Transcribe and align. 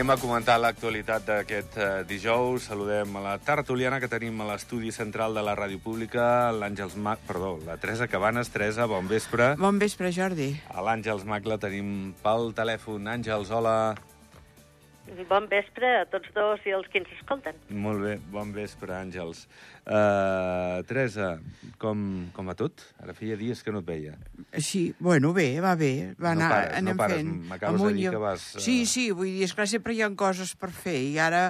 Anem 0.00 0.14
a 0.14 0.16
comentar 0.16 0.54
l'actualitat 0.56 1.26
d'aquest 1.28 1.74
eh, 1.76 1.88
dijous. 2.08 2.70
Saludem 2.70 3.18
a 3.20 3.20
la 3.20 3.34
tertuliana 3.36 3.98
que 4.00 4.08
tenim 4.08 4.40
a 4.40 4.46
l'estudi 4.48 4.94
central 4.96 5.36
de 5.36 5.42
la 5.44 5.52
Ràdio 5.58 5.76
Pública, 5.84 6.24
l'Àngels 6.56 6.96
Mac... 6.96 7.20
Perdó, 7.28 7.58
la 7.66 7.76
Teresa 7.76 8.08
Cabanes. 8.08 8.48
Teresa, 8.48 8.88
bon 8.88 9.10
vespre. 9.12 9.50
Bon 9.60 9.76
vespre, 9.76 10.08
Jordi. 10.08 10.54
A 10.72 10.80
l'Àngels 10.80 11.28
Mac 11.28 11.44
la 11.44 11.60
tenim 11.60 12.14
pel 12.24 12.54
telèfon. 12.56 13.12
Àngels, 13.12 13.52
hola. 13.52 13.76
Bon 15.28 15.46
vespre 15.50 15.88
a 16.00 16.04
tots 16.10 16.30
dos 16.34 16.62
i 16.66 16.72
els 16.74 16.86
que 16.90 17.00
ens 17.00 17.08
escolten. 17.16 17.56
Molt 17.82 18.00
bé, 18.02 18.12
bon 18.30 18.52
vespre, 18.54 18.92
Àngels. 18.94 19.44
Uh, 19.82 20.82
Teresa, 20.86 21.32
com, 21.82 22.00
com 22.34 22.46
va 22.50 22.54
tot? 22.58 22.84
Ara 23.02 23.14
feia 23.16 23.34
dies 23.38 23.62
que 23.66 23.74
no 23.74 23.82
et 23.82 23.88
veia. 23.88 24.14
Sí, 24.62 24.92
bueno, 25.02 25.32
bé, 25.34 25.48
va 25.62 25.74
bé. 25.78 25.90
Va 26.20 26.34
No 26.34 26.44
anar, 26.44 26.50
pares, 26.52 26.70
no 26.70 26.78
anem 26.92 27.00
pares. 27.00 27.16
fent. 27.22 27.32
M'acabes 27.50 27.82
de 27.82 27.92
dir 27.98 28.10
que 28.14 28.22
vas, 28.22 28.44
eh, 28.56 28.62
Sí, 28.62 28.76
sí, 28.86 29.08
vull 29.10 29.32
dir, 29.32 29.48
esclar, 29.48 29.66
sempre 29.70 29.94
hi 29.96 30.02
ha 30.06 30.10
coses 30.14 30.54
per 30.58 30.70
fer, 30.70 30.96
i 31.10 31.18
ara 31.18 31.48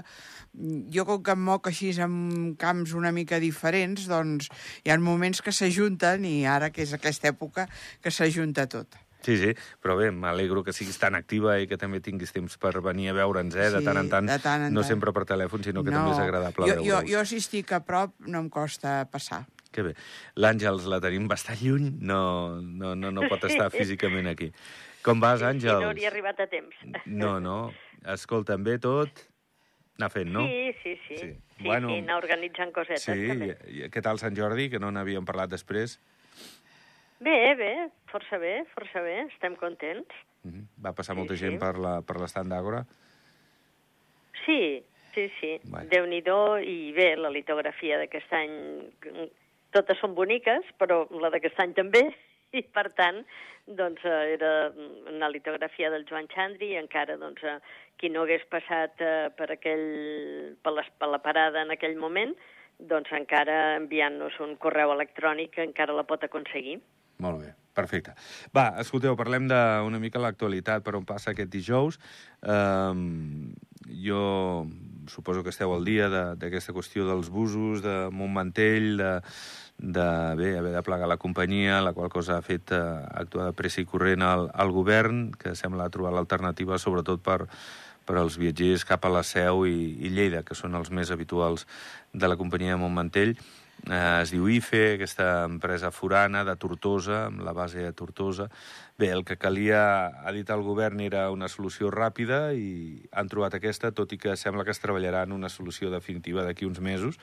mm, 0.54 0.88
jo 0.96 1.04
com 1.08 1.20
que 1.22 1.36
em 1.36 1.44
moc 1.50 1.68
així 1.68 1.92
en 2.00 2.54
camps 2.60 2.96
una 2.96 3.12
mica 3.12 3.38
diferents, 3.42 4.08
doncs 4.08 4.48
hi 4.84 4.90
ha 4.92 4.98
moments 4.98 5.44
que 5.44 5.52
s'ajunten 5.52 6.24
i 6.24 6.46
ara, 6.48 6.72
que 6.72 6.82
és 6.86 6.96
aquesta 6.96 7.28
època, 7.32 7.68
que 8.00 8.10
s'ajunta 8.10 8.66
tot. 8.72 8.96
Sí, 9.22 9.36
sí, 9.36 9.50
però 9.82 9.96
bé, 9.98 10.10
m'alegro 10.10 10.62
que 10.64 10.72
siguis 10.72 10.96
tan 10.98 11.14
activa 11.14 11.58
i 11.60 11.66
que 11.68 11.76
també 11.76 12.00
tinguis 12.00 12.32
temps 12.32 12.56
per 12.56 12.72
venir 12.80 13.10
a 13.10 13.12
veure'ns, 13.12 13.54
eh, 13.54 13.70
de 13.70 13.78
Sí, 13.80 13.84
tant 13.84 13.98
en 14.00 14.08
tant. 14.08 14.26
de 14.28 14.38
tant 14.40 14.62
en 14.66 14.72
no 14.74 14.80
tant. 14.80 14.88
sempre 14.88 15.12
per 15.12 15.24
telèfon, 15.28 15.62
sinó 15.62 15.84
que 15.84 15.90
també 15.90 16.10
és 16.12 16.18
agradable 16.18 16.66
jo, 16.66 16.82
jo, 16.82 17.00
jo 17.06 17.24
si 17.28 17.36
estic 17.36 17.72
a 17.72 17.80
prop 17.84 18.14
no 18.20 18.38
em 18.40 18.48
costa 18.48 19.06
passar. 19.12 19.46
Que 19.70 19.82
bé. 19.82 19.94
L'Àngels 20.34 20.86
la 20.90 20.98
tenim 21.00 21.28
bastant 21.28 21.60
lluny, 21.62 21.92
no, 22.00 22.60
no, 22.60 22.94
no, 22.96 23.10
no 23.12 23.28
pot 23.28 23.44
estar 23.44 23.70
físicament 23.70 24.26
aquí. 24.26 24.50
Com 25.02 25.20
vas, 25.20 25.38
Si 25.38 25.44
no 25.44 25.50
Àngels? 25.52 25.84
hauria 25.86 26.08
arribat 26.08 26.40
a 26.40 26.46
temps. 26.48 26.74
No, 27.06 27.38
no. 27.40 27.72
Escolta'm 28.04 28.64
bé 28.64 28.78
tot. 28.78 29.08
Anar 30.00 30.10
fent, 30.10 30.30
no? 30.32 30.46
Sí, 30.46 30.72
sí, 30.82 30.96
sí. 31.06 31.16
Sí. 31.18 31.30
Sí, 31.60 31.64
Bueno. 31.64 31.88
sí, 31.90 31.98
anar 31.98 32.16
organitzant 32.16 32.72
cosetes, 32.72 33.02
Sí, 33.04 33.28
també. 33.28 33.56
i, 33.68 33.82
i 33.84 33.88
què 33.90 34.00
tal 34.02 34.18
Sant 34.18 34.34
Jordi, 34.34 34.70
que 34.70 34.78
no 34.80 34.90
n'havíem 34.90 35.26
parlat 35.28 35.50
després? 35.50 35.98
Bé, 37.20 37.54
bé, 37.54 37.72
força 38.10 38.38
bé, 38.40 38.64
força 38.74 39.02
bé, 39.04 39.18
estem 39.28 39.54
contents. 39.60 40.08
Mhm. 40.42 40.62
Va 40.84 40.92
passar 40.96 41.14
Sí, 41.14 41.18
molta 41.20 41.34
sí. 41.36 41.40
gent 41.44 41.58
per 41.60 41.76
la- 41.78 42.00
per 42.02 42.16
l'estand 42.16 42.48
d'Àgora? 42.50 42.84
Sí, 44.46 44.82
sí, 45.14 45.28
sí. 45.40 45.60
Bueno. 45.64 45.88
Déu-n'hi-do, 45.90 46.58
i 46.64 46.92
bé, 46.96 47.16
la 47.16 47.28
litografia 47.30 47.98
d'aquest 47.98 48.32
any, 48.32 48.54
totes 49.70 49.98
són 50.00 50.14
boniques, 50.14 50.64
però 50.78 51.06
la 51.20 51.30
d'aquest 51.30 51.60
any 51.60 51.74
també, 51.74 52.02
i 52.52 52.62
per 52.62 52.88
tant, 52.96 53.20
doncs 53.66 54.00
eh, 54.04 54.32
era 54.34 54.72
una 55.12 55.28
litografia 55.28 55.90
del 55.90 56.06
Joan 56.08 56.26
Xandri, 56.32 56.72
i 56.72 56.76
encara, 56.80 57.16
doncs, 57.20 57.42
eh, 57.44 57.58
qui 57.98 58.08
no 58.08 58.22
hagués 58.22 58.46
passat 58.48 58.96
eh, 59.04 59.28
per, 59.36 59.50
aquell, 59.52 60.56
per, 60.62 60.72
les, 60.72 60.88
per 60.98 61.08
la 61.12 61.18
parada 61.20 61.62
en 61.62 61.70
aquell 61.70 61.96
moment, 62.00 62.32
doncs 62.78 63.12
encara 63.12 63.76
enviant-nos 63.76 64.40
un 64.40 64.56
correu 64.56 64.90
electrònic 64.94 65.58
encara 65.58 65.92
la 65.92 66.06
pot 66.08 66.24
aconseguir. 66.24 66.78
Perfecte. 67.74 68.14
Va, 68.56 68.74
escolteu, 68.82 69.14
parlem 69.16 69.46
d'una 69.48 70.00
mica 70.02 70.18
l'actualitat, 70.22 70.82
per 70.82 70.96
on 70.98 71.04
passa 71.06 71.30
aquest 71.30 71.50
dijous. 71.52 72.00
Um, 72.42 73.52
jo 73.86 74.66
suposo 75.10 75.42
que 75.42 75.50
esteu 75.50 75.72
al 75.74 75.84
dia 75.86 76.08
de- 76.10 76.36
d'aquesta 76.38 76.74
qüestió 76.74 77.06
dels 77.06 77.30
busos, 77.30 77.82
de 77.82 78.10
Montmantell, 78.12 78.96
de, 78.98 79.12
de 79.78 80.06
bé, 80.38 80.50
haver 80.58 80.72
de 80.74 80.82
plegar 80.82 81.08
la 81.08 81.16
companyia, 81.16 81.80
la 81.80 81.92
qual 81.92 82.10
cosa 82.10 82.36
ha 82.38 82.42
fet 82.42 82.70
eh, 82.70 82.80
actuar 83.22 83.46
de 83.48 83.56
pressa 83.58 83.80
i 83.80 83.86
corrent 83.88 84.22
al, 84.22 84.50
al 84.54 84.70
govern, 84.70 85.30
que 85.32 85.54
sembla 85.58 85.88
trobar 85.90 86.12
l'alternativa 86.14 86.78
sobretot 86.78 87.22
per, 87.22 87.46
per 88.06 88.18
als 88.20 88.38
viatgers 88.38 88.84
cap 88.84 89.04
a 89.06 89.10
la 89.10 89.22
Seu 89.26 89.64
i, 89.66 89.96
i 90.06 90.10
Lleida, 90.14 90.44
que 90.46 90.54
són 90.54 90.74
els 90.78 90.90
més 90.90 91.10
habituals 91.10 91.66
de 92.12 92.28
la 92.28 92.36
companyia 92.38 92.76
de 92.76 92.82
Montmantell. 92.84 93.34
Eh, 93.88 94.20
es 94.22 94.30
diu 94.34 94.44
IFE, 94.52 94.96
aquesta 94.98 95.46
empresa 95.46 95.90
forana 95.94 96.42
de 96.44 96.54
Tortosa, 96.60 97.24
amb 97.30 97.40
la 97.46 97.54
base 97.56 97.86
a 97.88 97.92
Tortosa. 97.96 98.50
Bé, 99.00 99.08
el 99.14 99.24
que 99.24 99.38
calia, 99.40 99.80
ha 100.20 100.32
dit 100.36 100.50
el 100.52 100.60
govern, 100.60 101.00
era 101.00 101.22
una 101.32 101.48
solució 101.48 101.88
ràpida 101.94 102.52
i 102.52 103.00
han 103.16 103.30
trobat 103.32 103.56
aquesta, 103.56 103.92
tot 103.96 104.12
i 104.12 104.18
que 104.20 104.36
sembla 104.36 104.66
que 104.68 104.74
es 104.74 104.82
treballarà 104.82 105.22
en 105.24 105.32
una 105.32 105.48
solució 105.48 105.88
definitiva 105.90 106.44
d'aquí 106.44 106.68
uns 106.68 106.82
mesos. 106.84 107.16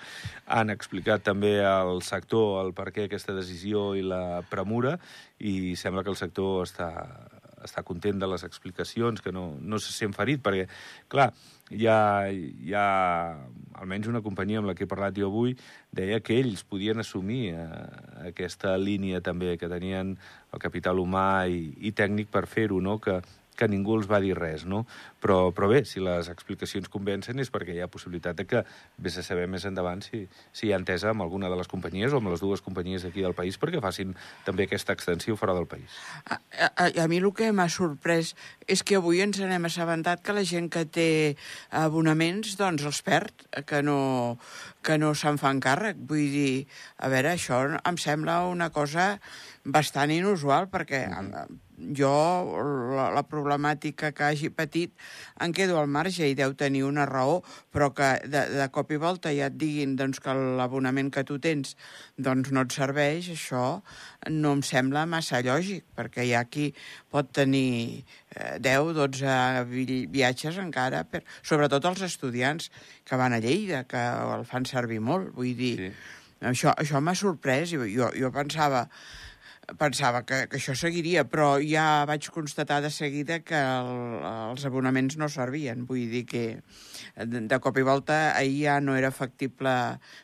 Han 0.47 0.73
explicat 0.73 1.21
també 1.27 1.59
al 1.61 2.01
sector 2.01 2.63
el 2.63 2.73
per 2.73 2.89
què 2.95 3.05
aquesta 3.05 3.37
decisió 3.37 3.91
i 3.93 4.01
la 4.01 4.41
premura 4.49 4.97
i 5.37 5.75
sembla 5.77 6.01
que 6.01 6.15
el 6.15 6.17
sector 6.17 6.65
està, 6.65 6.89
està 7.67 7.83
content 7.85 8.19
de 8.19 8.29
les 8.31 8.43
explicacions, 8.47 9.21
que 9.21 9.33
no, 9.35 9.51
no 9.61 9.79
se 9.83 9.93
sent 9.93 10.15
ferit, 10.17 10.41
perquè, 10.43 10.65
clar, 11.11 11.29
hi 11.69 11.87
ha, 11.91 11.99
hi 12.31 12.73
ha 12.73 12.87
almenys 13.77 14.07
una 14.07 14.23
companyia 14.23 14.61
amb 14.61 14.71
la 14.71 14.75
que 14.77 14.85
he 14.87 14.91
parlat 14.91 15.17
jo 15.19 15.27
avui, 15.27 15.57
deia 15.91 16.21
que 16.23 16.37
ells 16.39 16.63
podien 16.63 17.03
assumir 17.03 17.51
eh, 17.53 17.65
aquesta 18.29 18.77
línia 18.79 19.21
també, 19.21 19.57
que 19.59 19.71
tenien 19.71 20.15
el 20.17 20.63
capital 20.63 21.03
humà 21.03 21.47
i, 21.51 21.73
i 21.83 21.91
tècnic 21.91 22.31
per 22.31 22.47
fer-ho, 22.47 22.79
no? 22.81 22.97
que, 23.03 23.19
que 23.57 23.67
ningú 23.67 23.97
els 23.97 24.07
va 24.09 24.21
dir 24.23 24.35
res, 24.37 24.65
no? 24.69 24.85
Però, 25.23 25.51
però 25.55 25.69
bé, 25.71 25.81
si 25.89 26.01
les 26.03 26.29
explicacions 26.31 26.89
convencen 26.93 27.41
és 27.41 27.51
perquè 27.53 27.75
hi 27.75 27.81
ha 27.83 27.89
possibilitat 27.91 28.37
de 28.37 28.45
que 28.47 28.63
vés 29.01 29.17
a 29.17 29.25
saber 29.25 29.47
més 29.51 29.65
endavant 29.67 30.03
si, 30.05 30.23
si 30.53 30.67
hi 30.67 30.73
ha 30.73 30.79
entesa 30.79 31.11
amb 31.11 31.25
alguna 31.25 31.49
de 31.49 31.57
les 31.59 31.69
companyies 31.71 32.13
o 32.13 32.21
amb 32.21 32.31
les 32.31 32.43
dues 32.43 32.61
companyies 32.65 33.07
aquí 33.07 33.25
del 33.25 33.35
país 33.37 33.57
perquè 33.59 33.81
facin 33.83 34.13
també 34.45 34.67
aquesta 34.67 34.93
extensió 34.93 35.35
fora 35.39 35.57
del 35.57 35.67
país. 35.69 35.97
A, 36.29 36.39
a, 36.69 36.87
a 37.03 37.07
mi 37.09 37.17
el 37.17 37.31
que 37.35 37.49
m'ha 37.51 37.67
sorprès 37.73 38.35
és 38.69 38.83
que 38.85 38.99
avui 38.99 39.23
ens 39.25 39.41
n'hem 39.41 39.67
assabentat 39.69 40.21
que 40.23 40.35
la 40.37 40.45
gent 40.47 40.69
que 40.73 40.85
té 40.85 41.09
abonaments 41.73 42.55
doncs 42.59 42.85
els 42.87 43.01
perd, 43.05 43.47
que 43.65 43.81
no, 43.81 44.37
que 44.85 44.99
no 45.01 45.13
se'n 45.17 45.39
fan 45.41 45.61
càrrec. 45.63 45.99
Vull 46.09 46.27
dir, 46.33 46.51
a 47.01 47.09
veure, 47.11 47.33
això 47.33 47.63
em 47.77 48.01
sembla 48.01 48.43
una 48.51 48.69
cosa 48.75 49.15
bastant 49.65 50.13
inusual 50.13 50.69
perquè 50.71 51.07
mm 51.07 51.63
jo 51.77 52.11
la, 52.97 53.07
la 53.13 53.23
problemàtica 53.27 54.09
que 54.15 54.25
hagi 54.25 54.49
patit 54.49 54.93
en 55.43 55.53
quedo 55.53 55.77
al 55.77 55.89
marge 55.91 56.25
i 56.25 56.35
deu 56.37 56.55
tenir 56.57 56.83
una 56.87 57.05
raó, 57.05 57.41
però 57.73 57.91
que 57.93 58.09
de, 58.25 58.43
de 58.55 58.67
cop 58.73 58.91
i 58.91 58.99
volta 59.01 59.33
ja 59.35 59.51
et 59.51 59.57
diguin 59.59 59.95
doncs, 59.99 60.19
que 60.23 60.33
l'abonament 60.33 61.11
que 61.13 61.23
tu 61.27 61.37
tens 61.43 61.75
doncs, 62.17 62.49
no 62.51 62.65
et 62.65 62.73
serveix, 62.73 63.29
això 63.35 63.65
no 64.33 64.55
em 64.57 64.63
sembla 64.65 65.05
massa 65.09 65.43
lògic, 65.45 65.85
perquè 65.97 66.25
hi 66.25 66.33
ha 66.33 66.45
qui 66.49 66.71
pot 67.13 67.29
tenir 67.31 68.03
eh, 68.33 68.57
10, 68.63 68.93
12 68.97 69.37
vi- 69.69 70.05
viatges 70.09 70.57
encara, 70.63 71.03
per, 71.05 71.21
sobretot 71.45 71.85
els 71.91 72.01
estudiants 72.09 72.71
que 73.05 73.19
van 73.19 73.37
a 73.37 73.41
Lleida, 73.43 73.85
que 73.85 74.01
el 74.01 74.47
fan 74.49 74.65
servir 74.65 75.01
molt, 75.01 75.33
vull 75.37 75.53
dir... 75.57 75.75
Sí. 75.87 75.91
Això, 76.45 76.69
això 76.77 76.99
m'ha 77.01 77.15
sorprès, 77.17 77.71
jo, 77.73 78.11
jo 78.13 78.29
pensava 78.29 78.83
pensava 79.75 80.23
que, 80.23 80.45
que 80.47 80.59
això 80.61 80.75
seguiria, 80.77 81.25
però 81.27 81.57
ja 81.59 82.05
vaig 82.07 82.29
constatar 82.31 82.79
de 82.85 82.91
seguida 82.93 83.41
que 83.43 83.57
el, 83.57 84.23
els 84.23 84.65
abonaments 84.69 85.17
no 85.19 85.27
servien. 85.27 85.83
Vull 85.89 86.07
dir 86.11 86.23
que 86.29 86.43
de, 87.17 87.41
de 87.49 87.59
cop 87.59 87.77
i 87.77 87.83
volta 87.83 88.37
ahir 88.37 88.61
ja 88.63 88.79
no 88.79 88.95
era 88.95 89.11
factible 89.11 89.73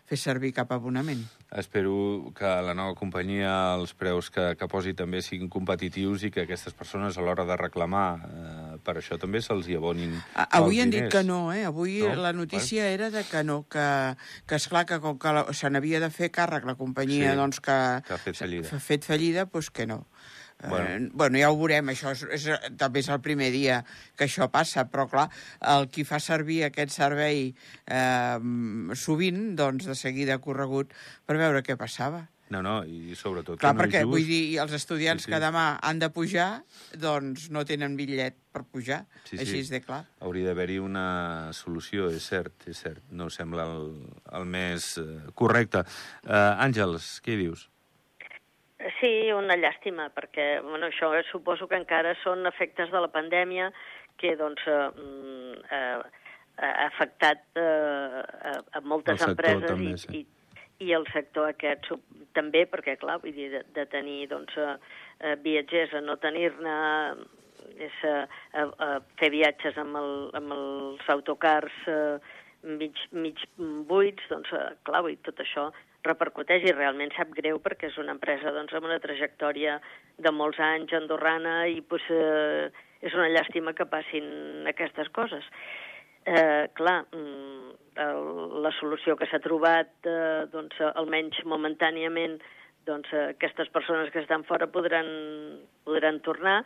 fer 0.07 0.19
servir 0.19 0.53
cap 0.55 0.71
abonament. 0.71 1.25
Espero 1.53 2.31
que 2.33 2.49
la 2.65 2.73
nova 2.73 2.95
companyia 2.97 3.51
els 3.75 3.93
preus 3.93 4.31
que, 4.33 4.53
que 4.57 4.69
posi 4.71 4.95
també 4.97 5.21
siguin 5.21 5.51
competitius 5.53 6.23
i 6.25 6.31
que 6.33 6.47
aquestes 6.47 6.73
persones 6.73 7.17
a 7.17 7.25
l'hora 7.25 7.45
de 7.45 7.57
reclamar 7.59 8.07
eh, 8.25 8.72
per 8.83 8.97
això 8.99 9.17
també 9.19 9.41
se'ls 9.41 9.67
hi 9.71 9.75
abonin 9.79 10.13
A- 10.35 10.47
Avui 10.59 10.81
han 10.83 10.91
dit 10.93 11.09
que 11.11 11.23
no, 11.23 11.51
eh? 11.53 11.63
Avui 11.65 12.01
No? 12.03 12.15
la 12.21 12.33
notícia 12.33 12.87
era 12.91 13.09
de 13.09 13.23
que 13.23 13.43
no, 13.43 13.63
que, 13.69 14.15
que 14.47 14.55
esclar 14.55 14.85
que 14.85 14.99
com 14.99 15.17
que 15.19 15.31
la- 15.33 15.47
se 15.53 15.69
n'havia 15.69 15.99
de 16.03 16.09
fer 16.11 16.31
càrrec 16.31 16.65
la 16.65 16.75
companyia 16.75 17.31
Sí, 17.31 17.37
doncs 17.37 17.59
que, 17.59 17.77
que 18.07 18.13
ha 18.13 18.17
fet 18.17 18.35
fallida. 18.37 18.69
ha 18.75 18.79
fet 18.79 19.03
fallida, 19.05 19.45
doncs 19.45 19.69
que 19.71 19.87
no. 19.87 20.07
Bueno. 20.63 20.85
Eh, 20.87 21.09
bueno, 21.11 21.37
ja 21.41 21.49
ho 21.51 21.57
veurem, 21.59 21.89
això 21.91 22.11
és, 22.13 22.21
és, 22.31 22.45
també 22.79 23.01
és 23.01 23.09
el 23.11 23.19
primer 23.19 23.49
dia 23.51 23.81
que 24.15 24.23
això 24.29 24.47
passa, 24.51 24.85
però 24.87 25.09
clar, 25.11 25.25
el 25.59 25.89
qui 25.91 26.05
fa 26.07 26.21
servir 26.23 26.61
aquest 26.63 26.93
servei 26.95 27.49
eh, 27.87 28.37
sovint, 28.95 29.55
doncs 29.59 29.85
de 29.89 29.95
seguida 29.95 30.35
ha 30.37 30.43
corregut 30.43 30.93
per 31.25 31.35
veure 31.41 31.63
què 31.65 31.75
passava. 31.75 32.29
No, 32.53 32.61
no, 32.65 32.75
i 32.85 33.15
sobretot 33.17 33.57
Clar, 33.57 33.71
que 33.73 33.77
no 33.77 33.83
perquè 33.83 33.99
és 34.03 34.05
just. 34.05 34.13
vull 34.13 34.27
dir, 34.29 34.41
els 34.61 34.75
estudiants 34.77 35.23
Sí, 35.23 35.29
sí. 35.29 35.33
que 35.33 35.41
demà 35.41 35.65
han 35.81 35.99
de 36.03 36.09
pujar, 36.13 36.47
doncs 37.01 37.49
no 37.53 37.63
tenen 37.65 37.97
bitllet 37.97 38.37
per 38.53 38.61
pujar, 38.69 39.03
Sí, 39.23 39.35
sí. 39.35 39.41
així 39.41 39.59
és 39.63 39.73
de 39.73 39.81
clar. 39.81 40.03
Hauria 40.21 40.51
d'haver-hi 40.51 40.77
una 40.83 41.51
solució, 41.57 42.11
és 42.13 42.25
cert, 42.29 42.67
és 42.69 42.77
cert. 42.85 43.01
No 43.09 43.29
sembla 43.33 43.65
el, 43.71 43.87
el 44.37 44.45
més 44.45 44.97
eh, 45.01 45.07
correcte. 45.33 45.81
Uh, 46.27 46.53
Àngels, 46.67 47.15
què 47.25 47.37
dius? 47.39 47.69
Sí, 48.99 49.31
una 49.31 49.55
llàstima, 49.55 50.09
perquè 50.11 50.59
bueno, 50.61 50.89
això 50.91 51.13
eh, 51.15 51.23
suposo 51.31 51.69
que 51.71 51.77
encara 51.79 52.13
són 52.23 52.45
efectes 52.49 52.91
de 52.91 52.99
la 52.99 53.07
pandèmia 53.13 53.69
que 54.19 54.35
doncs, 54.39 54.61
eh, 54.67 54.89
mm, 54.91 55.53
eh, 55.71 56.21
ha 56.63 56.87
afectat 56.89 57.45
eh, 57.57 57.63
a, 57.63 58.53
a 58.77 58.81
moltes 58.85 59.17
sector 59.23 59.31
empreses 59.33 59.69
també, 59.71 59.93
i, 59.95 59.97
sí. 59.97 60.19
i, 60.19 60.42
i 60.81 60.91
el 60.97 61.05
sector 61.13 61.51
aquest 61.51 61.91
també, 62.33 62.65
perquè 62.69 62.97
clar, 63.01 63.19
vull 63.21 63.35
dir, 63.35 63.49
de, 63.53 63.63
de 63.75 63.85
tenir 63.91 64.27
doncs, 64.31 64.57
eh, 64.57 64.75
eh, 65.19 65.35
viatgers 65.43 65.93
a 65.93 66.01
no 66.01 66.17
tenir-ne 66.21 66.77
és 67.81 67.95
uh, 68.05 68.25
uh, 68.59 68.97
fer 69.17 69.29
viatges 69.33 69.77
amb, 69.81 69.95
el, 69.97 70.11
amb 70.37 70.53
els 70.53 71.07
autocars 71.09 71.73
uh, 71.89 72.19
mig, 72.61 72.99
mig 73.11 73.39
buits, 73.89 74.27
doncs, 74.29 74.51
uh, 74.53 74.75
clar, 74.85 75.01
i 75.09 75.17
tot 75.25 75.39
això 75.41 75.69
repercuteix 76.03 76.65
i 76.67 76.75
realment 76.75 77.13
sap 77.15 77.31
greu 77.37 77.59
perquè 77.63 77.89
és 77.89 77.97
una 78.01 78.13
empresa 78.15 78.51
doncs, 78.55 78.73
amb 78.75 78.89
una 78.89 78.99
trajectòria 79.03 79.77
de 80.19 80.33
molts 80.35 80.59
anys 80.59 80.93
andorrana 80.97 81.63
i 81.71 81.79
pues, 81.81 82.03
eh, 82.11 82.67
és 83.03 83.15
una 83.15 83.29
llàstima 83.31 83.73
que 83.77 83.87
passin 83.89 84.67
aquestes 84.69 85.09
coses. 85.15 85.47
Eh, 86.25 86.67
clar, 86.75 87.03
mm, 87.15 87.62
el, 87.95 88.25
la 88.63 88.71
solució 88.79 89.15
que 89.19 89.27
s'ha 89.29 89.41
trobat, 89.43 89.93
eh, 90.09 90.45
doncs, 90.53 90.79
almenys 90.93 91.39
momentàniament, 91.45 92.39
doncs, 92.87 93.13
aquestes 93.35 93.69
persones 93.71 94.11
que 94.11 94.23
estan 94.23 94.43
fora 94.47 94.67
podran, 94.67 95.07
podran 95.87 96.19
tornar, 96.25 96.61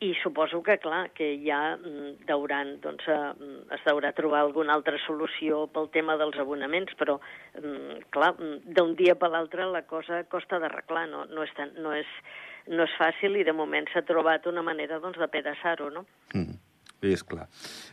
i 0.00 0.12
suposo 0.22 0.60
que, 0.62 0.76
clar, 0.78 1.08
que 1.10 1.32
ja 1.42 1.74
mm, 1.74 2.26
deuran, 2.28 2.76
doncs, 2.82 3.06
eh, 3.10 3.56
es 3.74 3.82
deurà 3.86 4.12
trobar 4.14 4.44
alguna 4.44 4.76
altra 4.78 4.98
solució 5.02 5.64
pel 5.74 5.90
tema 5.94 6.14
dels 6.20 6.38
abonaments, 6.38 6.94
però, 7.00 7.18
mm, 7.58 8.04
clar, 8.14 8.34
mm, 8.36 8.76
d'un 8.76 8.94
dia 8.98 9.16
per 9.18 9.32
l'altre 9.34 9.66
la 9.66 9.82
cosa 9.90 10.22
costa 10.30 10.60
d'arreglar, 10.62 11.08
no, 11.10 11.24
no, 11.32 11.42
és 11.42 11.54
tan, 11.58 11.74
no, 11.82 11.96
és, 11.98 12.14
no 12.70 12.86
és 12.86 12.94
fàcil 13.00 13.40
i 13.40 13.44
de 13.48 13.56
moment 13.56 13.90
s'ha 13.90 14.06
trobat 14.06 14.46
una 14.46 14.62
manera 14.62 15.00
doncs, 15.02 15.18
de 15.18 15.28
pedaçar-ho, 15.34 15.90
no? 15.90 16.06
Mm. 16.34 16.54
Bé, 16.54 16.67
és 17.02 17.22
clar. 17.22 17.46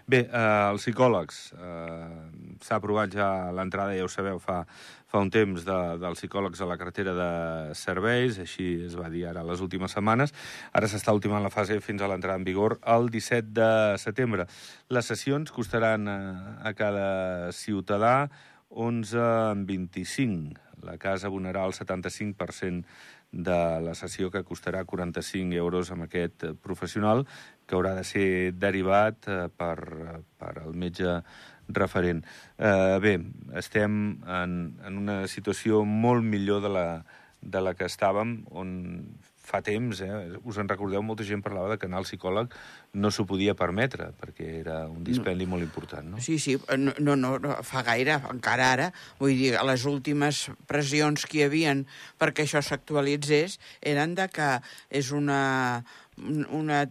Bé, 0.08 0.26
eh, 0.26 0.70
els 0.72 0.82
psicòlegs, 0.82 1.54
eh, 1.54 2.58
s'ha 2.62 2.76
aprovat 2.76 3.14
ja 3.14 3.52
l'entrada, 3.52 3.96
ja 3.96 4.04
ho 4.04 4.10
sabeu, 4.10 4.40
fa, 4.40 4.66
fa 5.08 5.20
un 5.20 5.30
temps, 5.30 5.64
de, 5.66 5.78
dels 6.02 6.20
psicòlegs 6.20 6.62
a 6.62 6.66
la 6.66 6.78
cartera 6.78 7.14
de 7.14 7.76
serveis, 7.76 8.40
així 8.40 8.86
es 8.86 8.96
va 8.98 9.10
dir 9.10 9.26
ara 9.30 9.44
les 9.44 9.62
últimes 9.62 9.92
setmanes. 9.92 10.34
Ara 10.74 10.88
s'està 10.88 11.14
ultimant 11.14 11.44
la 11.44 11.54
fase 11.54 11.80
fins 11.82 12.02
a 12.02 12.08
l'entrada 12.08 12.38
en 12.38 12.46
vigor 12.48 12.80
el 12.82 13.10
17 13.10 13.54
de 13.54 13.98
setembre. 14.02 14.48
Les 14.90 15.06
sessions 15.06 15.52
costaran 15.52 16.08
a, 16.08 16.20
a 16.64 16.74
cada 16.74 17.52
ciutadà 17.52 18.30
11,25. 18.70 20.58
La 20.86 20.98
casa 20.98 21.28
abonarà 21.28 21.66
el 21.66 21.74
75% 21.74 22.86
de 23.36 23.82
la 23.84 23.94
sessió 23.96 24.30
que 24.32 24.44
costarà 24.48 24.86
45 24.88 25.58
euros 25.60 25.92
amb 25.92 26.06
aquest 26.06 26.46
professional 26.64 27.26
que 27.66 27.78
haurà 27.78 27.96
de 27.98 28.06
ser 28.08 28.28
derivat 28.56 29.28
eh, 29.28 29.46
per, 29.50 29.78
per 30.40 30.54
el 30.64 30.74
metge 30.78 31.20
referent. 31.70 32.24
Eh, 32.58 32.98
bé, 33.02 33.16
estem 33.58 34.00
en, 34.30 34.58
en 34.86 35.00
una 35.02 35.22
situació 35.32 35.84
molt 35.86 36.24
millor 36.24 36.62
de 36.66 36.74
la, 36.74 36.88
de 37.42 37.62
la 37.62 37.74
que 37.78 37.90
estàvem, 37.90 38.38
on 38.52 38.76
fa 39.46 39.62
temps, 39.66 40.02
eh, 40.02 40.40
us 40.44 40.58
en 40.62 40.70
recordeu, 40.72 41.04
molta 41.06 41.26
gent 41.28 41.44
parlava 41.46 41.74
de 41.74 41.80
que 41.80 41.90
anar 41.90 42.02
al 42.02 42.08
psicòleg 42.08 42.54
no 42.94 43.12
s'ho 43.12 43.28
podia 43.30 43.56
permetre, 43.58 44.10
perquè 44.20 44.48
era 44.62 44.80
un 44.90 45.04
dispendi 45.06 45.46
no. 45.46 45.56
molt 45.56 45.68
important, 45.68 46.16
no? 46.16 46.24
Sí, 46.24 46.40
sí, 46.42 46.58
no, 46.78 46.96
no, 47.00 47.38
no, 47.40 47.58
fa 47.68 47.84
gaire, 47.88 48.18
encara 48.32 48.72
ara, 48.74 48.90
vull 49.20 49.36
dir, 49.38 49.54
les 49.70 49.86
últimes 49.90 50.46
pressions 50.70 51.28
que 51.30 51.40
hi 51.40 51.46
havien 51.50 51.86
perquè 52.22 52.46
això 52.46 52.64
s'actualitzés 52.66 53.60
eren 53.82 54.18
de 54.18 54.28
que 54.34 54.50
és 54.90 55.14
una, 55.16 55.84
una 56.18 56.86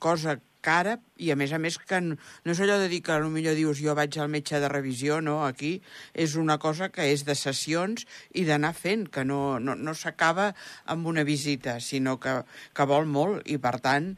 cosa 0.00 0.38
cara 0.64 0.96
i 1.20 1.30
a 1.32 1.36
més 1.38 1.52
a 1.52 1.60
més 1.62 1.76
que 1.78 2.00
no, 2.00 2.16
no 2.44 2.54
és 2.54 2.62
allò 2.64 2.78
de 2.80 2.88
dir 2.92 3.02
que 3.04 3.18
millor 3.28 3.56
dius 3.58 3.82
jo 3.82 3.94
vaig 3.96 4.16
al 4.18 4.30
metge 4.32 4.60
de 4.60 4.70
revisió, 4.72 5.20
no, 5.20 5.42
aquí 5.46 5.76
és 6.12 6.36
una 6.40 6.58
cosa 6.62 6.90
que 6.94 7.10
és 7.12 7.24
de 7.28 7.36
sessions 7.38 8.06
i 8.32 8.46
d'anar 8.48 8.72
fent, 8.76 9.08
que 9.12 9.24
no, 9.24 9.58
no, 9.60 9.76
no 9.76 9.94
s'acaba 9.94 10.52
amb 10.90 11.06
una 11.10 11.24
visita, 11.24 11.78
sinó 11.80 12.18
que, 12.20 12.40
que 12.74 12.88
vol 12.88 13.06
molt 13.10 13.44
i 13.50 13.58
per 13.58 13.76
tant 13.84 14.14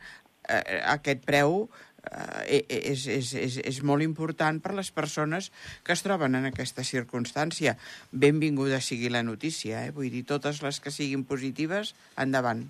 eh, 0.49 0.81
aquest 0.97 1.27
preu 1.27 1.67
eh, 2.11 2.63
és, 2.69 3.07
és, 3.11 3.35
és, 3.35 3.59
és 3.65 3.83
molt 3.83 4.05
important 4.07 4.61
per 4.63 4.75
les 4.79 4.91
persones 4.95 5.51
que 5.85 5.95
es 5.97 6.05
troben 6.07 6.39
en 6.39 6.49
aquesta 6.49 6.87
circumstància. 6.87 7.77
Benvinguda 8.13 8.81
sigui 8.81 9.13
la 9.13 9.25
notícia, 9.27 9.85
eh? 9.87 9.93
vull 9.95 10.11
dir, 10.13 10.27
totes 10.29 10.63
les 10.65 10.81
que 10.81 10.95
siguin 10.95 11.27
positives, 11.29 11.95
endavant. 12.17 12.67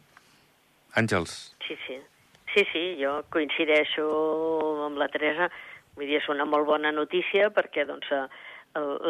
Àngels. 0.97 1.41
Sí, 1.67 1.77
sí. 1.87 2.01
Sí, 2.55 2.65
sí, 2.73 2.85
jo 3.01 3.19
coincideixo 3.35 4.05
amb 4.87 5.01
la 5.01 5.09
Teresa. 5.13 5.51
Vull 5.97 6.09
dir, 6.09 6.21
és 6.21 6.29
una 6.33 6.47
molt 6.49 6.69
bona 6.69 6.93
notícia 6.93 7.51
perquè 7.51 7.87
doncs, 7.89 8.11
eh, 8.13 8.27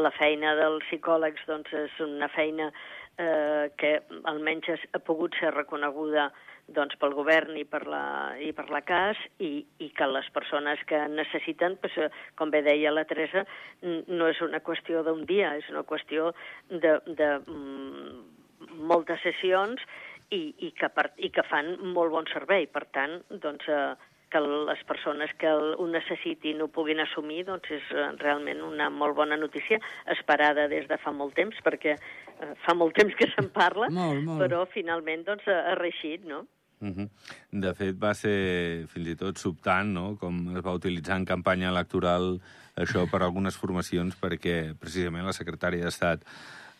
la 0.02 0.12
feina 0.16 0.54
dels 0.58 0.84
psicòlegs 0.88 1.46
doncs, 1.48 1.72
és 1.74 2.00
una 2.04 2.28
feina 2.32 2.70
eh, 3.18 3.68
que 3.76 3.92
almenys 4.32 4.70
ha 4.94 5.00
pogut 5.04 5.36
ser 5.40 5.52
reconeguda 5.54 6.30
doncs, 6.66 6.96
pel 6.98 7.14
govern 7.14 7.56
i 7.58 7.64
per 7.68 7.84
la, 7.86 8.34
i 8.42 8.50
per 8.56 8.66
la 8.74 8.82
CAS 8.86 9.18
i, 9.38 9.60
i 9.78 9.90
que 9.94 10.08
les 10.10 10.28
persones 10.34 10.82
que 10.88 11.02
necessiten, 11.12 11.76
doncs, 11.82 12.16
com 12.38 12.50
bé 12.50 12.62
deia 12.66 12.94
la 12.94 13.06
Teresa, 13.06 13.44
no 13.82 14.30
és 14.32 14.40
una 14.42 14.62
qüestió 14.64 15.04
d'un 15.06 15.22
dia, 15.28 15.54
és 15.60 15.68
una 15.74 15.84
qüestió 15.86 16.32
de, 16.70 16.98
de 17.06 17.30
mm, 17.44 18.80
moltes 18.90 19.22
sessions 19.22 19.82
i, 20.30 20.42
i, 20.58 20.72
que, 20.76 20.90
per, 20.92 21.10
i 21.18 21.30
que 21.30 21.44
fan 21.46 21.76
molt 21.94 22.12
bon 22.14 22.28
servei. 22.32 22.66
Per 22.66 22.84
tant, 22.94 23.20
doncs, 23.30 23.68
eh, 23.68 23.94
que 24.30 24.40
les 24.42 24.82
persones 24.88 25.30
que 25.38 25.50
ho 25.50 25.86
necessitin 25.86 26.60
ho 26.62 26.68
puguin 26.72 27.00
assumir 27.04 27.44
doncs 27.46 27.70
és 27.76 27.92
eh, 27.94 28.08
realment 28.18 28.62
una 28.66 28.88
molt 28.90 29.16
bona 29.18 29.38
notícia, 29.38 29.78
esperada 30.12 30.66
des 30.72 30.88
de 30.90 30.98
fa 30.98 31.12
molt 31.14 31.36
temps, 31.38 31.56
perquè 31.64 31.94
eh, 31.94 32.52
fa 32.66 32.74
molt 32.74 32.96
temps 32.98 33.14
que 33.18 33.30
se'n 33.34 33.52
parla, 33.54 33.88
molt, 33.90 34.24
molt. 34.26 34.42
però 34.42 34.64
finalment 34.72 35.24
doncs, 35.28 35.46
ha 35.46 35.78
reixit, 35.78 36.26
no? 36.26 36.44
Uh 36.80 36.88
-huh. 36.88 37.08
De 37.50 37.72
fet, 37.74 37.94
va 37.96 38.12
ser 38.14 38.86
fins 38.88 39.08
i 39.08 39.16
tot 39.16 39.38
sobtant, 39.38 39.88
no?, 39.88 40.16
com 40.20 40.56
es 40.56 40.62
va 40.62 40.74
utilitzar 40.74 41.16
en 41.16 41.24
campanya 41.24 41.70
electoral 41.70 42.40
això 42.76 43.08
per 43.10 43.22
algunes 43.22 43.56
formacions, 43.56 44.16
perquè 44.20 44.76
precisament 44.78 45.24
la 45.24 45.32
secretària 45.32 45.84
d'Estat 45.84 46.20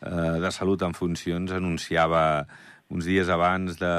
eh, 0.02 0.40
de 0.40 0.50
Salut 0.50 0.82
en 0.82 0.92
funcions 0.92 1.52
anunciava 1.52 2.46
uns 2.92 3.06
dies 3.08 3.30
abans 3.32 3.78
de, 3.80 3.94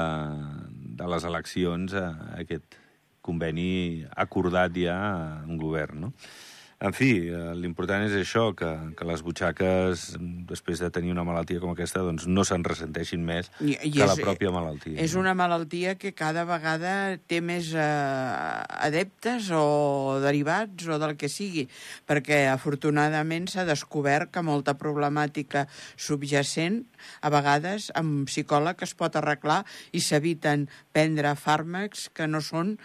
de 1.00 1.08
les 1.12 1.26
eleccions 1.28 1.96
a 1.98 2.06
aquest 2.40 2.78
conveni 3.26 4.06
acordat 4.16 4.76
ja 4.80 4.98
en 5.44 5.58
govern, 5.60 6.08
no? 6.08 6.14
En 6.78 6.94
fi, 6.94 7.10
eh, 7.26 7.54
l'important 7.58 8.04
és 8.06 8.14
això, 8.14 8.52
que, 8.54 8.68
que 8.94 9.06
les 9.10 9.24
butxaques, 9.26 10.04
després 10.46 10.78
de 10.84 10.92
tenir 10.94 11.10
una 11.10 11.24
malaltia 11.26 11.58
com 11.64 11.72
aquesta, 11.72 12.04
doncs 12.06 12.28
no 12.30 12.44
se'n 12.46 12.62
ressenteixin 12.68 13.24
més 13.26 13.50
I, 13.58 13.72
i 13.74 13.90
que 13.96 14.04
és, 14.04 14.12
la 14.12 14.18
pròpia 14.20 14.52
malaltia. 14.54 14.94
És 15.02 15.16
una 15.18 15.34
malaltia 15.34 15.96
que 15.98 16.12
cada 16.14 16.44
vegada 16.46 16.92
té 17.26 17.40
més 17.42 17.72
eh, 17.74 17.82
adeptes 17.82 19.50
o 19.58 20.20
derivats 20.22 20.86
o 20.86 21.00
del 21.02 21.16
que 21.18 21.32
sigui, 21.34 21.66
perquè 22.06 22.44
afortunadament 22.52 23.50
s'ha 23.50 23.66
descobert 23.66 24.30
que 24.38 24.46
molta 24.46 24.78
problemàtica 24.78 25.66
subjacent 25.98 26.84
a 27.26 27.34
vegades 27.34 27.90
amb 27.98 28.30
psicòleg 28.30 28.86
es 28.86 28.94
pot 28.98 29.18
arreglar 29.18 29.64
i 29.98 30.04
s'eviten 30.06 30.70
prendre 30.94 31.34
fàrmacs 31.42 32.12
que 32.14 32.30
no 32.30 32.44
són 32.46 32.76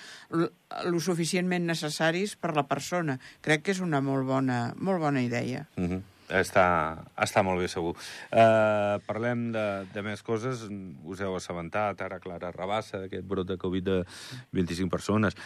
lo 0.88 1.00
suficientment 1.00 1.66
necessaris 1.66 2.36
per 2.36 2.54
la 2.56 2.66
persona. 2.68 3.18
Crec 3.44 3.66
que 3.66 3.76
és 3.76 3.82
una 3.84 4.00
molt 4.00 4.26
bona, 4.28 4.62
molt 4.78 5.00
bona 5.00 5.22
idea. 5.22 5.66
Mm 5.76 5.88
-hmm. 5.88 6.02
Està, 6.32 6.96
està 7.20 7.42
molt 7.44 7.60
bé, 7.60 7.68
segur. 7.68 7.92
Uh, 8.32 8.96
parlem 9.04 9.50
de, 9.52 9.64
de 9.92 10.02
més 10.04 10.22
coses. 10.24 10.64
Us 11.04 11.20
heu 11.20 11.36
assabentat, 11.36 12.00
ara 12.00 12.20
Clara 12.22 12.52
Rabassa, 12.54 13.02
d'aquest 13.02 13.26
brot 13.28 13.50
de 13.50 13.58
Covid 13.60 13.84
de 13.84 13.98
25 14.56 14.88
persones. 14.92 15.36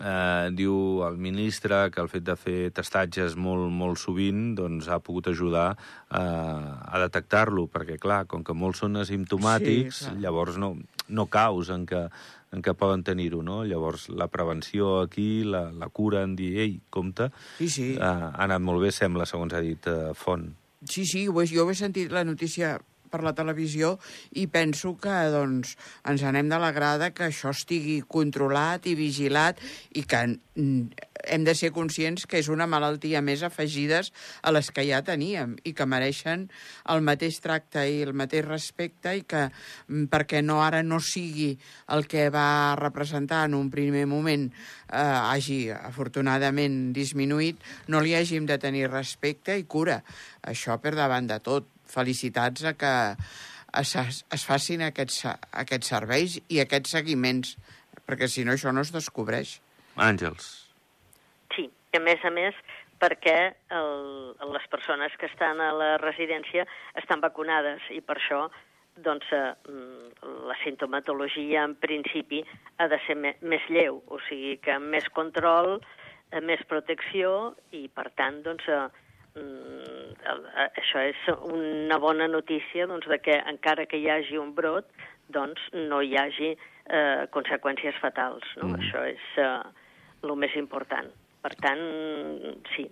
Uh, 0.00 0.50
diu 0.50 1.04
el 1.06 1.18
ministre 1.22 1.84
que 1.94 2.02
el 2.02 2.10
fet 2.10 2.26
de 2.26 2.36
fer 2.36 2.72
testatges 2.74 3.36
molt, 3.36 3.68
molt 3.70 4.00
sovint 4.02 4.56
doncs, 4.58 4.88
ha 4.90 4.98
pogut 4.98 5.30
ajudar 5.30 5.68
uh, 5.76 6.18
a 6.18 7.02
detectar-lo, 7.04 7.68
perquè, 7.70 8.00
clar, 8.02 8.24
com 8.26 8.42
que 8.42 8.56
molts 8.56 8.82
són 8.82 8.98
asimptomàtics, 9.04 10.06
sí, 10.08 10.16
llavors 10.24 10.58
no, 10.58 10.74
no 11.12 11.28
causen 11.32 11.86
que 11.86 12.06
en 12.52 12.64
què 12.64 12.74
poden 12.76 13.04
tenir-ho, 13.04 13.40
no? 13.44 13.62
Llavors, 13.64 14.08
la 14.12 14.28
prevenció 14.32 14.98
aquí, 15.00 15.44
la, 15.44 15.70
la 15.72 15.88
cura 15.88 16.22
en 16.26 16.36
dir, 16.36 16.52
ei, 16.60 16.74
compte, 16.92 17.30
sí, 17.58 17.68
sí. 17.72 17.86
Ha, 17.96 18.12
ha 18.32 18.44
anat 18.44 18.64
molt 18.64 18.84
bé, 18.84 18.92
sembla, 18.92 19.28
segons 19.28 19.54
ha 19.56 19.62
dit 19.64 19.88
uh, 19.88 20.12
Font. 20.18 20.50
Sí, 20.88 21.06
sí, 21.06 21.26
jo 21.30 21.68
he 21.70 21.76
sentit 21.78 22.12
la 22.12 22.24
notícia 22.28 22.74
per 23.12 23.22
la 23.26 23.34
televisió 23.36 23.96
i 24.40 24.48
penso 24.50 24.94
que 25.00 25.18
doncs, 25.32 25.76
ens 26.08 26.24
anem 26.24 26.48
d'alegrar 26.50 27.12
que 27.12 27.28
això 27.28 27.52
estigui 27.52 28.00
controlat 28.08 28.88
i 28.88 28.96
vigilat 28.98 29.60
i 29.96 30.04
que 30.08 30.24
hem 30.52 31.44
de 31.46 31.54
ser 31.54 31.70
conscients 31.72 32.26
que 32.28 32.40
és 32.42 32.48
una 32.52 32.66
malaltia 32.68 33.22
més 33.24 33.44
afegides 33.46 34.10
a 34.42 34.52
les 34.52 34.68
que 34.74 34.84
ja 34.88 35.00
teníem 35.06 35.54
i 35.64 35.72
que 35.76 35.86
mereixen 35.88 36.48
el 36.92 37.04
mateix 37.06 37.38
tracte 37.44 37.84
i 37.88 38.02
el 38.04 38.12
mateix 38.18 38.44
respecte 38.48 39.14
i 39.16 39.24
que 39.28 39.46
mm, 39.48 40.08
perquè 40.12 40.42
no 40.44 40.60
ara 40.64 40.82
no 40.82 41.00
sigui 41.00 41.52
el 41.94 42.06
que 42.10 42.28
va 42.34 42.76
representar 42.80 43.44
en 43.48 43.56
un 43.58 43.70
primer 43.70 44.04
moment 44.10 44.48
eh, 44.50 44.98
hagi 44.98 45.60
afortunadament 45.72 46.92
disminuït, 46.96 47.62
no 47.88 48.02
li 48.02 48.16
hàgim 48.18 48.46
de 48.48 48.58
tenir 48.58 48.90
respecte 48.90 49.56
i 49.58 49.64
cura. 49.64 50.02
Això 50.42 50.78
per 50.82 50.96
davant 50.98 51.30
de 51.30 51.38
tot 51.42 51.68
felicitats 51.92 52.64
a 52.68 52.74
que 52.78 52.94
es, 53.80 53.94
es 54.36 54.46
facin 54.48 54.84
aquests, 54.88 55.24
aquests 55.64 55.92
serveis 55.94 56.38
i 56.48 56.60
aquests 56.62 56.96
seguiments 56.98 57.56
perquè 58.06 58.28
si 58.28 58.44
no 58.44 58.56
això 58.56 58.72
no 58.74 58.82
es 58.84 58.92
descobreix. 58.92 59.60
Àngels. 59.96 60.50
Sí, 61.54 61.68
i 61.68 61.98
a 61.98 62.02
més 62.02 62.24
a 62.24 62.32
més 62.34 62.58
perquè 63.02 63.38
el, 63.74 64.34
les 64.54 64.66
persones 64.70 65.14
que 65.18 65.26
estan 65.30 65.60
a 65.60 65.72
la 65.74 65.96
residència 66.02 66.66
estan 67.00 67.22
vacunades 67.24 67.82
i 67.90 68.00
per 68.00 68.18
això 68.20 68.44
doncs, 69.02 69.26
eh, 69.32 69.54
la 70.46 70.56
sintomatologia 70.62 71.64
en 71.64 71.74
principi 71.80 72.42
ha 72.76 72.88
de 72.92 72.98
ser 73.06 73.16
me, 73.16 73.34
més 73.40 73.64
lleu, 73.72 74.02
o 74.06 74.20
sigui 74.28 74.58
que 74.62 74.76
més 74.78 75.08
control, 75.16 75.78
eh, 76.30 76.42
més 76.44 76.62
protecció 76.68 77.54
i 77.72 77.86
per 77.88 78.10
tant 78.18 78.42
doncs, 78.44 78.68
eh, 79.36 80.12
eh, 80.24 80.68
això 80.68 81.02
és 81.08 81.22
una 81.48 81.98
bona 82.02 82.28
notícia 82.28 82.86
doncs, 82.86 83.08
de 83.08 83.18
que 83.22 83.38
encara 83.54 83.86
que 83.86 84.00
hi 84.00 84.08
hagi 84.10 84.38
un 84.40 84.54
brot 84.54 84.88
doncs 85.32 85.60
no 85.72 86.02
hi 86.02 86.16
hagi 86.18 86.52
eh, 86.52 87.24
conseqüències 87.34 87.98
fatals. 88.02 88.46
No? 88.60 88.70
Mm. 88.72 88.80
Això 88.80 89.04
és 89.08 89.26
eh, 89.40 89.50
el 90.22 90.36
més 90.36 90.54
important. 90.58 91.10
Per 91.42 91.54
tant, 91.58 91.80
sí, 92.70 92.84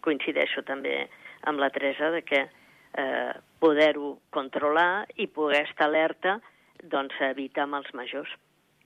coincideixo 0.00 0.62
també 0.64 1.02
amb 1.50 1.60
la 1.60 1.68
Teresa 1.74 2.08
de 2.14 2.22
que 2.24 2.46
eh, 2.46 3.32
poder-ho 3.60 4.14
controlar 4.32 5.04
i 5.20 5.26
poder 5.28 5.66
estar 5.66 5.90
alerta 5.90 6.38
doncs, 6.80 7.18
evitar 7.28 7.66
amb 7.66 7.80
els 7.82 7.92
majors. 7.92 8.32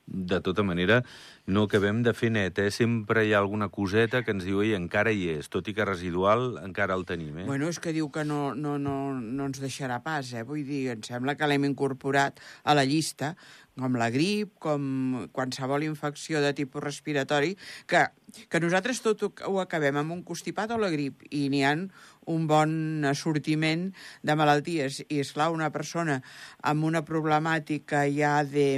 De 0.06 0.40
tota 0.44 0.62
manera, 0.62 0.98
no 1.46 1.62
acabem 1.64 2.02
de 2.04 2.12
fer 2.12 2.28
net, 2.34 2.58
eh? 2.60 2.68
Sempre 2.74 3.22
hi 3.24 3.32
ha 3.32 3.38
alguna 3.40 3.70
coseta 3.72 4.20
que 4.24 4.34
ens 4.36 4.44
diu, 4.44 4.60
ei, 4.60 4.74
encara 4.76 5.12
hi 5.12 5.30
és, 5.32 5.48
tot 5.48 5.68
i 5.68 5.74
que 5.76 5.86
residual 5.88 6.58
encara 6.60 6.96
el 6.98 7.06
tenim, 7.08 7.38
eh? 7.40 7.46
Bueno, 7.48 7.70
és 7.72 7.80
que 7.80 7.94
diu 7.96 8.10
que 8.12 8.24
no, 8.28 8.52
no, 8.52 8.76
no, 8.76 8.96
no 9.16 9.48
ens 9.48 9.62
deixarà 9.62 10.02
pas, 10.04 10.34
eh? 10.36 10.44
Vull 10.44 10.64
dir, 10.68 10.82
em 10.92 11.04
sembla 11.06 11.36
que 11.40 11.48
l'hem 11.48 11.64
incorporat 11.70 12.42
a 12.64 12.76
la 12.76 12.84
llista, 12.84 13.32
com 13.78 13.96
la 13.98 14.08
grip, 14.14 14.52
com 14.62 15.26
qualsevol 15.34 15.82
infecció 15.86 16.40
de 16.42 16.52
tipus 16.54 16.82
respiratori, 16.84 17.54
que, 17.90 18.04
que 18.48 18.60
nosaltres 18.62 19.02
tot 19.02 19.24
ho, 19.26 19.30
ho 19.50 19.58
acabem 19.62 19.98
amb 19.98 20.14
un 20.14 20.22
constipat 20.26 20.74
o 20.74 20.78
la 20.78 20.92
grip, 20.92 21.24
i 21.34 21.48
n'hi 21.50 21.64
han 21.66 21.88
un 22.30 22.46
bon 22.48 23.04
assortiment 23.10 23.88
de 24.22 24.36
malalties. 24.38 25.02
I, 25.08 25.20
és 25.24 25.34
clar 25.34 25.50
una 25.54 25.70
persona 25.74 26.20
amb 26.62 26.86
una 26.86 27.04
problemàtica 27.06 28.04
ja 28.14 28.38
de, 28.46 28.68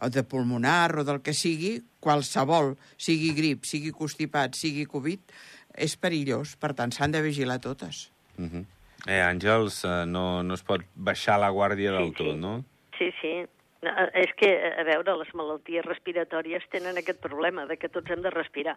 o 0.00 0.10
de 0.12 0.24
pulmonar 0.24 1.00
o 1.00 1.06
del 1.06 1.22
que 1.26 1.34
sigui, 1.36 1.78
qualsevol, 2.00 2.76
sigui 2.96 3.34
grip, 3.36 3.66
sigui 3.68 3.92
constipat, 3.92 4.54
sigui 4.56 4.86
Covid, 4.88 5.34
és 5.74 5.96
perillós. 6.00 6.56
Per 6.60 6.72
tant, 6.78 6.94
s'han 6.94 7.12
de 7.12 7.22
vigilar 7.24 7.60
totes. 7.60 8.08
Uh 8.38 8.46
-huh. 8.46 8.66
Eh, 9.06 9.22
Àngels, 9.24 9.84
eh, 9.84 10.04
no, 10.06 10.42
no 10.42 10.54
es 10.54 10.62
pot 10.62 10.82
baixar 10.94 11.38
la 11.40 11.50
guàrdia 11.50 11.92
del 11.92 12.10
sí, 12.10 12.14
tot, 12.18 12.36
no? 12.36 12.64
Sí, 12.98 13.08
sí. 13.20 13.46
No, 13.80 13.92
és 14.20 14.32
que, 14.36 14.50
a 14.76 14.84
veure, 14.84 15.14
les 15.22 15.30
malalties 15.36 15.86
respiratòries 15.86 16.66
tenen 16.72 17.00
aquest 17.00 17.22
problema 17.24 17.64
de 17.68 17.78
que 17.80 17.88
tots 17.88 18.12
hem 18.12 18.20
de 18.24 18.32
respirar. 18.34 18.76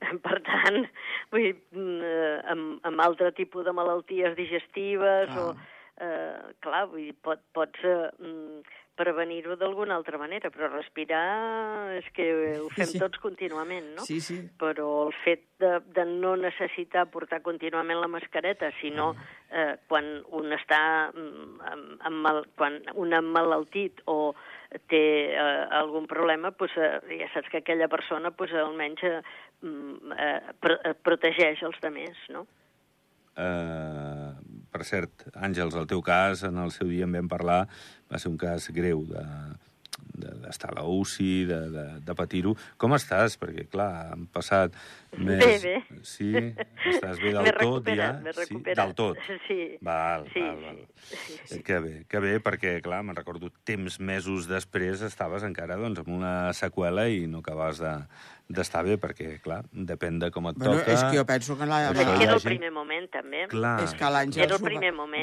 Per 0.26 0.38
tant, 0.46 0.84
vull 1.32 1.48
dir, 1.48 1.54
mm, 1.74 1.96
eh, 2.04 2.36
amb, 2.52 2.76
amb 2.86 3.02
altre 3.02 3.32
tipus 3.34 3.66
de 3.66 3.74
malalties 3.76 4.36
digestives 4.38 5.32
ah. 5.34 5.48
o... 5.48 5.72
Eh, 5.96 6.50
clar, 6.60 6.82
vull 6.90 7.06
dir, 7.06 7.14
pot, 7.24 7.40
pots 7.56 7.84
eh, 7.88 8.10
mm, 8.20 8.58
prevenir-ho 8.96 9.56
d'alguna 9.60 9.94
altra 9.96 10.18
manera, 10.18 10.50
però 10.50 10.70
respirar 10.72 11.96
és 11.98 12.08
que 12.16 12.26
ho 12.60 12.68
fem 12.74 12.88
sí. 12.94 13.00
tots 13.02 13.20
contínuament, 13.22 13.92
no? 13.98 14.06
Sí, 14.08 14.18
sí. 14.24 14.38
Però 14.60 14.88
el 15.06 15.14
fet 15.22 15.44
de, 15.60 15.78
de 15.94 16.06
no 16.08 16.34
necessitar 16.40 17.06
portar 17.12 17.42
contínuament 17.44 18.00
la 18.00 18.10
mascareta, 18.10 18.72
sinó 18.80 19.12
ah. 19.12 19.30
eh, 19.50 19.72
quan 19.88 20.10
un 20.36 20.52
està 20.56 20.82
mm, 21.12 21.56
amb, 21.72 21.96
amb 22.10 22.22
mal, 22.28 22.44
quan 22.56 22.80
un 22.96 23.16
ha 23.16 23.22
malaltit 23.24 24.00
o 24.10 24.34
té 24.90 25.04
eh, 25.32 25.64
algun 25.78 26.08
problema, 26.10 26.50
pues, 26.56 26.72
eh, 26.76 26.98
ja 27.20 27.28
saps 27.32 27.52
que 27.52 27.62
aquella 27.62 27.88
persona 27.88 28.32
pues, 28.34 28.52
almenys 28.56 29.04
eh, 29.06 29.20
Mm, 29.64 30.12
eh, 30.12 30.40
eh, 30.84 30.94
protegeix 31.00 31.62
els 31.64 31.78
altres, 31.80 32.18
no? 32.28 32.44
Uh, 33.36 34.05
per 34.76 34.84
cert, 34.84 35.28
Àngels, 35.34 35.76
el 35.80 35.88
teu 35.88 36.04
cas, 36.04 36.44
en 36.44 36.60
el 36.60 36.74
seu 36.74 36.92
dia 36.92 37.08
en 37.08 37.16
vam 37.16 37.30
parlar, 37.32 37.62
va 38.12 38.20
ser 38.20 38.28
un 38.32 38.36
cas 38.40 38.68
greu 38.76 39.06
de, 39.08 39.24
d'estar 40.16 40.70
a 40.72 40.76
la 40.78 40.84
UCI, 40.88 41.44
de, 41.48 41.58
de, 41.72 41.84
de 42.04 42.16
patir-ho. 42.16 42.54
Com 42.80 42.94
estàs? 42.96 43.36
Perquè, 43.40 43.66
clar, 43.72 43.88
han 44.12 44.26
passat 44.32 44.76
més... 45.16 45.40
Bé, 45.40 45.56
bé. 45.62 46.00
Sí? 46.06 46.30
Estàs 46.92 47.20
bé 47.22 47.32
del 47.36 47.50
tot, 47.62 47.90
ja? 47.96 48.10
Sí? 48.42 48.60
Del 48.66 48.94
tot? 48.98 49.20
Sí. 49.46 49.60
Val, 49.84 50.28
sí, 50.32 50.44
val, 50.44 50.62
val. 50.64 50.80
Sí, 51.08 51.40
sí. 51.52 51.60
Que 51.66 51.80
bé, 51.84 51.94
que 52.10 52.22
bé, 52.24 52.36
perquè, 52.44 52.76
clar, 52.84 53.02
me'n 53.06 53.18
recordo, 53.18 53.52
temps, 53.68 54.00
mesos 54.00 54.48
després, 54.50 55.04
estaves 55.06 55.46
encara 55.48 55.78
doncs, 55.80 56.04
amb 56.04 56.12
una 56.18 56.36
seqüela 56.56 57.08
i 57.12 57.24
no 57.30 57.44
acabaves 57.44 57.82
de, 57.84 57.94
d'estar 58.48 58.84
bé, 58.86 58.94
perquè, 59.02 59.40
clar, 59.42 59.64
depèn 59.72 60.20
de 60.22 60.28
com 60.30 60.46
et 60.46 60.58
bueno, 60.58 60.76
toca... 60.78 60.92
És 60.92 61.00
que 61.02 61.18
jo 61.18 61.24
penso 61.26 61.56
que... 61.58 61.66
La, 61.66 61.80
la... 61.90 61.90
És 61.90 62.06
que 62.06 62.24
era 62.26 62.36
el 62.36 62.42
primer 62.44 62.70
moment, 62.70 63.08
també. 63.10 63.40
Clar. 63.50 63.72
És 63.82 63.94
que 63.98 64.10
l'Àngels 64.14 64.62
va, 64.62 64.74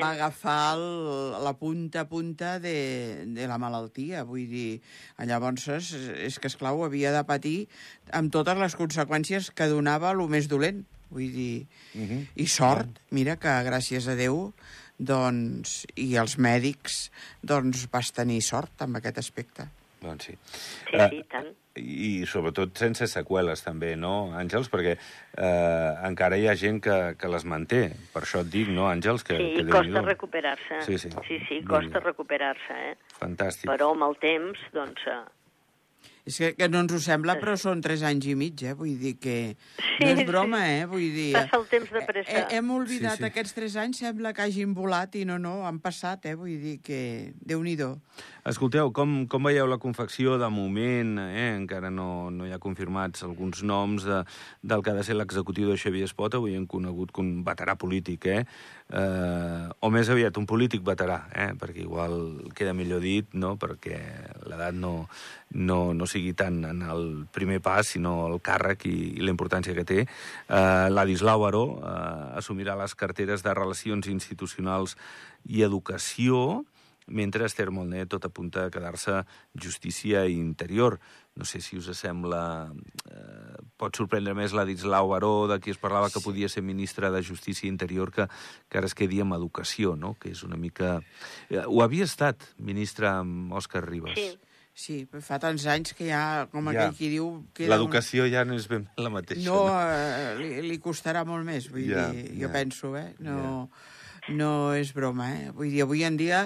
va 0.02 0.10
agafar 0.10 0.58
el, 0.76 0.84
la 1.46 1.54
punta 1.60 2.04
a 2.04 2.08
punta 2.10 2.58
de, 2.60 2.76
de 3.32 3.48
la 3.48 3.58
malaltia, 3.62 4.26
vull 4.28 4.44
dir... 4.52 4.82
Llavors, 5.24 5.70
és, 5.72 5.94
és 6.28 6.40
que, 6.40 6.52
esclar, 6.52 6.74
ho 6.76 6.84
havia 6.84 7.14
de 7.16 7.24
patir 7.24 7.58
amb 8.12 8.34
totes 8.34 8.60
les 8.60 8.76
conseqüències 8.76 9.52
que 9.56 9.70
donava 9.72 10.12
el 10.12 10.24
més 10.28 10.52
dolent. 10.52 10.84
Vull 11.14 11.32
dir... 11.32 11.66
Uh 11.94 12.00
Mhm. 12.00 12.10
-huh. 12.10 12.28
I 12.36 12.48
sort, 12.48 13.00
mira 13.12 13.38
que, 13.38 13.48
gràcies 13.64 14.08
a 14.10 14.16
Déu, 14.16 14.52
doncs, 14.98 15.86
i 15.96 16.16
els 16.18 16.38
mèdics, 16.38 17.12
doncs, 17.42 17.88
vas 17.92 18.12
tenir 18.12 18.42
sort 18.42 18.82
amb 18.82 18.98
aquest 18.98 19.18
aspecte. 19.18 19.68
Doncs 20.04 20.26
sí. 20.30 20.38
Sí, 20.52 20.96
Eh, 21.00 21.10
sí, 21.10 21.22
tant. 21.32 21.52
I 21.80 22.26
sobretot 22.30 22.78
sense 22.78 23.08
seqüeles, 23.10 23.64
també, 23.66 23.96
no, 23.98 24.30
Àngels? 24.38 24.68
Perquè 24.70 24.92
eh, 24.94 25.92
encara 26.06 26.38
hi 26.38 26.46
ha 26.48 26.54
gent 26.60 26.82
que, 26.86 26.98
que 27.18 27.32
les 27.34 27.46
manté. 27.50 27.88
Per 28.14 28.22
això 28.22 28.44
et 28.46 28.52
dic, 28.54 28.70
no, 28.70 28.86
Àngels? 28.92 29.24
Que, 29.26 29.40
Sí, 29.40 29.48
que 29.58 29.64
i 29.66 29.72
costa 29.74 30.04
recuperar-se. 30.06 30.82
Sí, 30.86 31.00
sí. 31.02 31.10
Sí, 31.30 31.40
sí, 31.48 31.62
costa 31.66 32.04
recuperar-se, 32.04 32.78
eh? 32.92 32.98
Fantàstic. 33.18 33.72
Però 33.72 33.90
amb 33.96 34.06
el 34.12 34.20
temps, 34.22 34.60
doncs... 34.76 35.08
eh, 36.26 36.30
És 36.30 36.38
que, 36.40 36.54
que 36.56 36.70
no 36.72 36.80
ens 36.80 36.94
ho 36.96 37.00
sembla, 37.04 37.36
però 37.42 37.58
són 37.60 37.82
tres 37.84 38.04
anys 38.08 38.30
i 38.32 38.36
mig, 38.40 38.62
eh? 38.64 38.74
Vull 38.80 38.96
dir 39.00 39.18
que... 39.20 39.56
Sí, 39.76 39.98
no 40.00 40.08
és 40.14 40.22
sí. 40.22 40.26
broma, 40.26 40.62
eh? 40.72 40.86
Vull 40.88 41.10
dir... 41.12 41.34
Passa 41.36 41.60
el 41.60 41.66
temps 41.68 41.92
de 41.92 42.04
pressa. 42.08 42.32
Eh, 42.32 42.58
hem 42.58 42.70
oblidat 42.72 43.18
Sí, 43.20 43.26
sí. 43.26 43.28
aquests 43.28 43.54
tres 43.58 43.76
anys, 43.76 44.00
sembla 44.06 44.32
que 44.34 44.42
hagin 44.46 44.72
volat, 44.74 45.18
i 45.20 45.26
no, 45.28 45.36
no, 45.38 45.66
han 45.68 45.82
passat, 45.84 46.26
eh? 46.32 46.36
Vull 46.40 46.56
dir 46.62 46.78
que... 46.86 47.34
Déu-n'hi-do. 47.44 47.92
Escolteu, 48.48 48.92
com, 48.96 49.26
com 49.28 49.44
veieu 49.48 49.68
la 49.68 49.78
confecció 49.84 50.38
de 50.40 50.48
moment? 50.52 51.18
Eh? 51.28 51.50
Encara 51.58 51.92
no, 51.92 52.30
no 52.32 52.48
hi 52.48 52.56
ha 52.56 52.60
confirmats 52.64 53.24
alguns 53.28 53.64
noms 53.64 54.08
de, 54.08 54.24
del 54.64 54.84
que 54.84 54.92
ha 54.92 54.98
de 54.98 55.04
ser 55.04 55.16
l'executiu 55.20 55.70
de 55.72 55.78
Xavier 55.80 56.08
Espot, 56.08 56.40
avui 56.40 56.56
hem 56.56 56.66
conegut 56.68 57.12
com 57.16 57.24
un 57.24 57.44
veterà 57.48 57.76
polític, 57.80 58.28
eh? 58.32 58.44
Eh? 58.94 59.70
O 59.84 59.90
més 59.92 60.10
aviat, 60.14 60.38
un 60.40 60.46
polític 60.50 60.84
veterà, 60.86 61.24
eh? 61.34 61.50
Perquè 61.60 61.84
igual 61.84 62.16
queda 62.56 62.76
millor 62.78 63.02
dit, 63.04 63.28
no?, 63.34 63.56
perquè 63.60 64.00
l'edat 64.48 64.78
no, 64.78 64.94
no, 65.58 65.80
no 65.98 66.08
sigui 66.10 66.34
tant 66.38 66.62
en 66.70 66.84
el 66.86 67.08
primer 67.34 67.60
pas, 67.66 67.88
sinó 67.96 68.16
el 68.30 68.40
càrrec 68.46 68.86
i, 68.90 68.96
i 69.18 69.26
la 69.26 69.34
importància 69.34 69.76
que 69.78 69.88
té. 69.88 70.04
Eh, 70.06 70.88
Ladislau 70.94 71.44
Baró 71.44 71.64
eh, 71.80 72.40
assumirà 72.40 72.78
les 72.80 72.96
carteres 72.96 73.44
de 73.46 73.56
Relacions 73.58 74.08
Institucionals 74.14 74.96
i 75.50 75.66
Educació, 75.66 76.64
mentre 77.08 77.46
Esther 77.50 77.68
Molné 77.76 78.06
tot 78.08 78.24
apunta 78.24 78.66
a 78.66 78.72
quedar-se 78.72 79.24
justícia 79.60 80.24
i 80.30 80.38
interior. 80.40 81.00
No 81.36 81.46
sé 81.50 81.62
si 81.66 81.78
us 81.80 81.88
sembla... 81.98 82.72
Eh, 83.10 83.58
pot 83.82 83.96
sorprendre 83.98 84.36
més 84.38 84.54
la 84.54 84.64
Ditzlau 84.70 85.10
Baró, 85.10 85.48
de 85.50 85.58
qui 85.60 85.74
es 85.74 85.80
parlava 85.82 86.12
que 86.14 86.22
podia 86.24 86.48
ser 86.50 86.62
ministra 86.64 87.10
de 87.12 87.24
Justícia 87.26 87.68
Interior, 87.68 88.12
que, 88.14 88.28
que 88.70 88.78
ara 88.78 88.86
es 88.88 88.94
quedi 88.94 89.20
amb 89.24 89.34
Educació, 89.40 89.96
no? 89.98 90.14
que 90.20 90.30
és 90.36 90.44
una 90.46 90.58
mica... 90.62 91.00
Eh, 91.50 91.64
ho 91.66 91.82
havia 91.82 92.06
estat, 92.06 92.46
ministra 92.60 93.18
amb 93.24 93.52
Òscar 93.58 93.86
Ribas. 93.88 94.14
Sí. 94.20 94.34
Sí, 94.74 94.96
però 95.06 95.22
fa 95.22 95.38
tants 95.38 95.68
anys 95.70 95.92
que 95.94 96.08
ja, 96.08 96.48
com 96.50 96.66
Ja. 96.72 96.72
aquell 96.88 96.96
qui 96.98 97.10
diu... 97.12 97.26
queda 97.54 97.68
un- 97.68 97.74
L'educació 97.76 98.24
ja 98.26 98.42
no 98.42 98.56
és 98.58 98.64
ben 98.72 98.88
la 98.98 99.12
mateixa. 99.14 99.46
No, 99.46 99.68
eh, 99.70 100.32
li, 100.40 100.48
li 100.66 100.80
costarà 100.82 101.22
molt 101.30 101.46
més, 101.46 101.68
vull 101.70 101.86
Ja, 101.92 102.08
dir, 102.10 102.24
jo 102.40 102.48
ja. 102.48 102.50
penso, 102.56 102.96
eh? 102.98 103.12
No, 103.22 103.68
no 104.30 104.74
és 104.78 104.94
broma, 104.96 105.30
eh? 105.36 105.52
Vull 105.56 105.72
dir, 105.74 105.84
avui 105.84 106.04
en 106.08 106.18
dia 106.20 106.46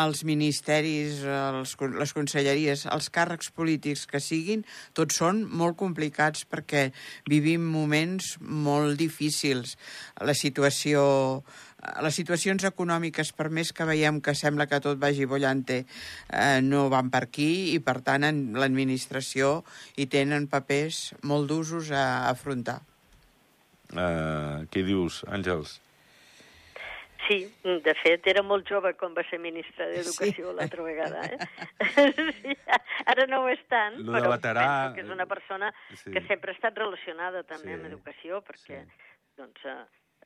els 0.00 0.22
ministeris, 0.28 1.22
els, 1.24 1.74
les 1.98 2.12
conselleries, 2.14 2.84
els 2.86 3.08
càrrecs 3.14 3.50
polítics 3.54 4.06
que 4.10 4.20
siguin, 4.22 4.64
tots 4.94 5.18
són 5.18 5.42
molt 5.48 5.78
complicats 5.80 6.44
perquè 6.46 6.88
vivim 7.28 7.64
moments 7.64 8.36
molt 8.40 8.98
difícils. 9.00 9.76
La 10.22 10.36
situació 10.36 11.42
les 12.02 12.16
situacions 12.18 12.64
econòmiques, 12.66 13.30
per 13.38 13.48
més 13.54 13.70
que 13.72 13.86
veiem 13.86 14.18
que 14.20 14.34
sembla 14.34 14.66
que 14.66 14.80
tot 14.82 14.98
vagi 14.98 15.28
bollante, 15.30 15.84
eh, 16.26 16.60
no 16.62 16.88
van 16.90 17.10
per 17.10 17.22
aquí 17.28 17.50
i, 17.74 17.78
per 17.78 18.00
tant, 18.02 18.26
en 18.26 18.58
l'administració 18.58 19.62
hi 19.96 20.08
tenen 20.10 20.48
papers 20.50 21.14
molt 21.22 21.46
d'usos 21.50 21.92
a 21.94 22.28
afrontar. 22.30 22.80
Eh, 23.94 24.66
què 24.74 24.82
dius, 24.84 25.22
Àngels? 25.30 25.78
Sí, 27.28 27.38
de 27.62 27.94
fet, 28.00 28.26
era 28.32 28.42
molt 28.42 28.68
jove 28.70 28.94
quan 28.96 29.12
va 29.16 29.22
ser 29.28 29.38
ministre 29.42 29.90
d'Educació 29.92 30.48
Sí. 30.48 30.56
l'altra 30.56 30.82
vegada. 30.86 31.22
Eh? 31.28 31.38
sí, 32.40 32.56
ara 33.04 33.26
no 33.28 33.42
ho 33.44 33.48
és 33.52 33.60
tant, 33.68 34.00
Lo 34.00 34.16
però 34.16 34.32
veterà, 34.32 34.64
penso 34.64 34.94
que 34.96 35.04
és 35.04 35.14
una 35.14 35.26
persona 35.30 35.72
sí. 35.92 36.12
que 36.14 36.24
sempre 36.26 36.52
ha 36.52 36.58
estat 36.58 36.78
relacionada 36.80 37.44
també 37.44 37.74
Sí, 37.74 37.78
amb 37.78 37.90
educació, 37.92 38.40
perquè 38.46 38.84
sí. 38.86 39.02
doncs, 39.36 39.64
eh, 39.68 39.82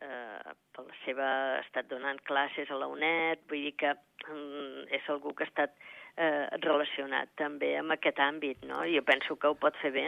eh, 0.06 0.52
per 0.75 0.87
la 0.87 0.94
seva... 1.04 1.30
ha 1.56 1.64
estat 1.64 1.90
donant 1.90 2.21
classes 2.28 2.71
a 2.71 2.78
la 2.78 2.87
UNED, 2.92 3.42
vull 3.50 3.66
dir 3.66 3.75
que 3.82 3.94
mm, 4.28 4.87
és 4.99 5.11
algú 5.12 5.35
que 5.35 5.47
ha 5.47 5.50
estat 5.50 5.75
eh, 6.16 6.47
relacionat 6.62 7.35
també 7.40 7.75
amb 7.80 7.94
aquest 7.97 8.23
àmbit, 8.23 8.62
no? 8.68 8.85
Jo 8.87 9.02
penso 9.06 9.37
que 9.37 9.50
ho 9.50 9.59
pot 9.59 9.76
fer 9.82 9.92
bé, 9.94 10.06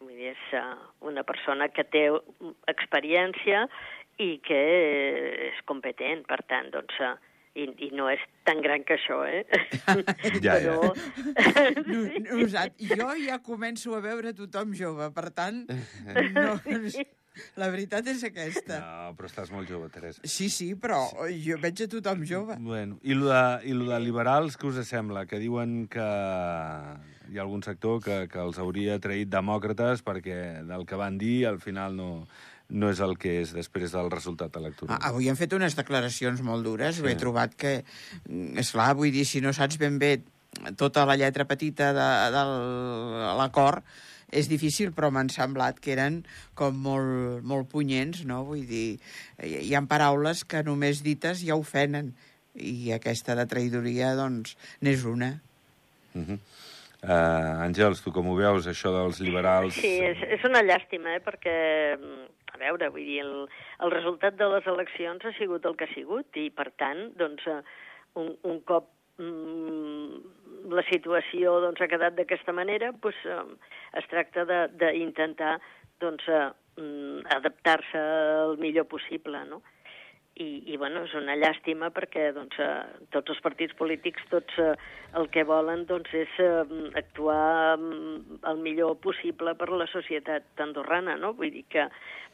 vull 0.00 0.16
dir, 0.16 0.32
és 0.32 0.44
uh, 0.56 0.76
una 1.10 1.24
persona 1.28 1.68
que 1.68 1.84
té 1.84 2.06
mm, 2.10 2.54
experiència 2.72 3.66
i 4.20 4.30
que 4.44 4.62
és 5.50 5.60
competent, 5.68 6.24
per 6.28 6.42
tant, 6.48 6.68
doncs, 6.74 6.98
i, 7.58 7.66
i 7.86 7.88
no 7.96 8.06
és 8.12 8.20
tan 8.46 8.60
gran 8.62 8.84
que 8.86 8.96
això, 8.98 9.22
eh? 9.26 9.42
Ja, 10.44 10.58
ja. 10.62 10.76
Però... 10.76 10.92
No, 11.86 12.02
nosat, 12.42 12.76
jo 12.78 13.08
ja 13.24 13.40
començo 13.42 13.96
a 13.96 14.02
veure 14.04 14.34
tothom 14.36 14.74
jove, 14.78 15.10
per 15.16 15.30
tant, 15.34 15.64
no, 16.36 16.52
la 17.60 17.70
veritat 17.72 18.06
és 18.12 18.22
aquesta. 18.28 18.78
No, 18.82 19.14
però 19.18 19.30
estàs 19.30 19.50
molt 19.54 19.70
jove, 19.70 19.90
Teresa. 19.92 20.22
Sí, 20.22 20.50
sí, 20.52 20.72
però 20.78 21.02
jo 21.32 21.58
veig 21.62 21.84
a 21.86 21.88
tothom 21.90 22.22
jove. 22.28 22.58
Bueno, 22.62 23.00
i 23.02 23.16
lo 23.16 23.30
de, 23.32 23.42
i 23.70 23.74
lo 23.76 23.88
de 23.90 23.98
liberals, 24.04 24.58
què 24.60 24.70
us 24.70 24.80
sembla? 24.86 25.26
Que 25.30 25.42
diuen 25.42 25.82
que 25.90 26.06
hi 27.30 27.38
ha 27.38 27.44
algun 27.44 27.62
sector 27.66 28.00
que, 28.04 28.24
que 28.30 28.40
els 28.42 28.58
hauria 28.62 28.98
traït 29.02 29.30
demòcrates 29.30 30.02
perquè 30.06 30.38
del 30.66 30.86
que 30.86 30.98
van 30.98 31.18
dir 31.18 31.44
al 31.50 31.60
final 31.62 31.94
no, 31.98 32.10
no 32.70 32.90
és 32.90 33.00
el 33.04 33.16
que 33.20 33.40
és 33.42 33.54
després 33.54 33.94
del 33.94 34.10
resultat 34.12 34.56
electoral. 34.60 34.96
Ah, 34.96 35.10
Avui 35.10 35.28
han 35.30 35.38
fet 35.38 35.54
unes 35.56 35.76
declaracions 35.78 36.42
molt 36.46 36.66
dures. 36.66 36.96
Sí. 36.96 37.04
Sí. 37.04 37.08
He 37.10 37.18
trobat 37.20 37.56
que, 37.58 37.80
és 38.30 38.70
clar, 38.74 38.92
vull 38.98 39.12
dir, 39.14 39.26
si 39.28 39.42
no 39.44 39.54
saps 39.56 39.80
ben 39.80 39.98
bé 40.02 40.18
tota 40.78 41.04
la 41.06 41.16
lletra 41.18 41.46
petita 41.46 41.92
de, 41.96 42.08
de 42.34 42.44
l'acord, 43.38 43.84
és 44.30 44.46
difícil, 44.50 44.92
però 44.94 45.10
m'han 45.10 45.30
semblat 45.32 45.80
que 45.82 45.92
eren 45.96 46.20
com 46.58 46.76
molt, 46.78 47.42
molt 47.46 47.70
punyents, 47.70 48.22
no? 48.28 48.44
Vull 48.46 48.62
dir, 48.68 49.00
hi 49.42 49.74
ha 49.74 49.82
paraules 49.90 50.44
que 50.46 50.62
només 50.66 51.02
dites 51.06 51.42
ja 51.42 51.58
ofenen, 51.58 52.12
i 52.54 52.92
aquesta 52.94 53.36
de 53.38 53.46
traïdoria, 53.50 54.14
doncs, 54.18 54.56
n'és 54.82 55.04
una. 55.06 55.40
Uh 56.14 56.22
-huh. 56.26 56.38
Uh, 57.04 57.64
Àngels, 57.66 58.02
tu 58.04 58.12
com 58.14 58.28
ho 58.30 58.36
veus, 58.38 58.68
això 58.70 58.92
dels 58.94 59.20
liberals... 59.24 59.78
Sí, 59.78 59.96
és, 60.04 60.20
és 60.38 60.46
una 60.48 60.62
llàstima, 60.66 61.16
eh, 61.16 61.22
perquè, 61.24 61.56
mm, 61.96 62.28
a 62.54 62.60
veure, 62.62 62.90
vull 62.94 63.06
dir, 63.08 63.20
el, 63.24 63.34
el 63.84 63.94
resultat 63.94 64.38
de 64.40 64.48
les 64.54 64.68
eleccions 64.70 65.24
ha 65.24 65.34
sigut 65.38 65.66
el 65.68 65.76
que 65.76 65.88
ha 65.88 65.94
sigut, 65.94 66.28
i, 66.36 66.48
per 66.54 66.70
tant, 66.80 67.08
doncs, 67.20 67.46
eh, 67.50 67.60
un, 68.20 68.32
un 68.48 68.62
cop 68.68 68.90
mm, 69.20 70.70
la 70.76 70.84
situació 70.90 71.58
doncs, 71.64 71.82
ha 71.82 71.90
quedat 71.90 72.16
d'aquesta 72.18 72.54
manera, 72.56 72.92
doncs, 73.02 73.20
es 73.98 74.08
tracta 74.10 74.46
d'intentar 74.46 75.58
doncs, 76.00 76.26
mm, 76.80 77.26
adaptar-se 77.36 78.00
el 78.46 78.58
millor 78.62 78.88
possible, 78.90 79.44
no? 79.48 79.62
I, 80.38 80.72
i 80.72 80.76
bueno, 80.78 81.02
és 81.04 81.14
una 81.18 81.34
llàstima 81.36 81.90
perquè 81.92 82.30
doncs, 82.32 82.56
eh, 82.62 83.06
tots 83.12 83.34
els 83.34 83.40
partits 83.44 83.74
polítics 83.76 84.24
tots 84.30 84.60
eh, 84.62 84.72
el 85.18 85.26
que 85.34 85.42
volen 85.44 85.82
doncs, 85.88 86.12
és 86.14 86.38
eh, 86.40 86.62
actuar 86.96 87.76
mm, 87.76 88.38
el 88.48 88.62
millor 88.62 88.96
possible 89.04 89.56
per 89.58 89.68
la 89.74 89.88
societat 89.90 90.62
andorrana, 90.64 91.18
no? 91.20 91.34
Vull 91.36 91.52
dir 91.52 91.66
que, 91.68 91.88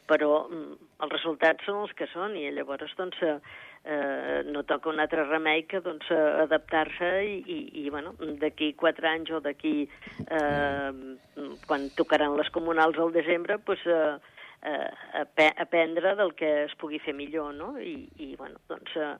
però 0.07 0.45
mm, 0.45 0.77
els 1.03 1.15
resultats 1.17 1.65
són 1.67 1.81
els 1.87 1.97
que 1.97 2.07
són 2.13 2.37
i 2.37 2.45
llavors 2.55 2.93
doncs, 3.01 3.19
eh, 3.25 3.35
eh, 3.83 4.39
no 4.45 4.63
toca 4.69 4.93
un 4.93 5.01
altre 5.03 5.25
remei 5.25 5.65
que 5.67 5.81
doncs, 5.83 6.07
eh, 6.13 6.23
adaptar-se 6.45 7.11
i, 7.25 7.37
i, 7.43 7.59
i 7.83 7.89
bueno, 7.89 8.13
d'aquí 8.41 8.71
quatre 8.79 9.09
anys 9.09 9.33
o 9.35 9.41
d'aquí 9.43 9.75
eh, 9.83 10.91
quan 11.67 11.91
tocaran 11.99 12.37
les 12.39 12.53
comunals 12.55 12.99
al 13.01 13.13
desembre 13.15 13.59
doncs, 13.65 13.87
eh, 13.89 14.35
eh, 14.63 14.89
ap 15.21 15.43
aprendre 15.57 16.15
del 16.15 16.33
que 16.35 16.49
es 16.65 16.75
pugui 16.81 16.99
fer 17.03 17.13
millor, 17.13 17.53
no? 17.53 17.75
I, 17.79 18.07
i 18.23 18.35
bueno, 18.39 18.59
doncs, 18.69 18.95
eh, 18.95 19.15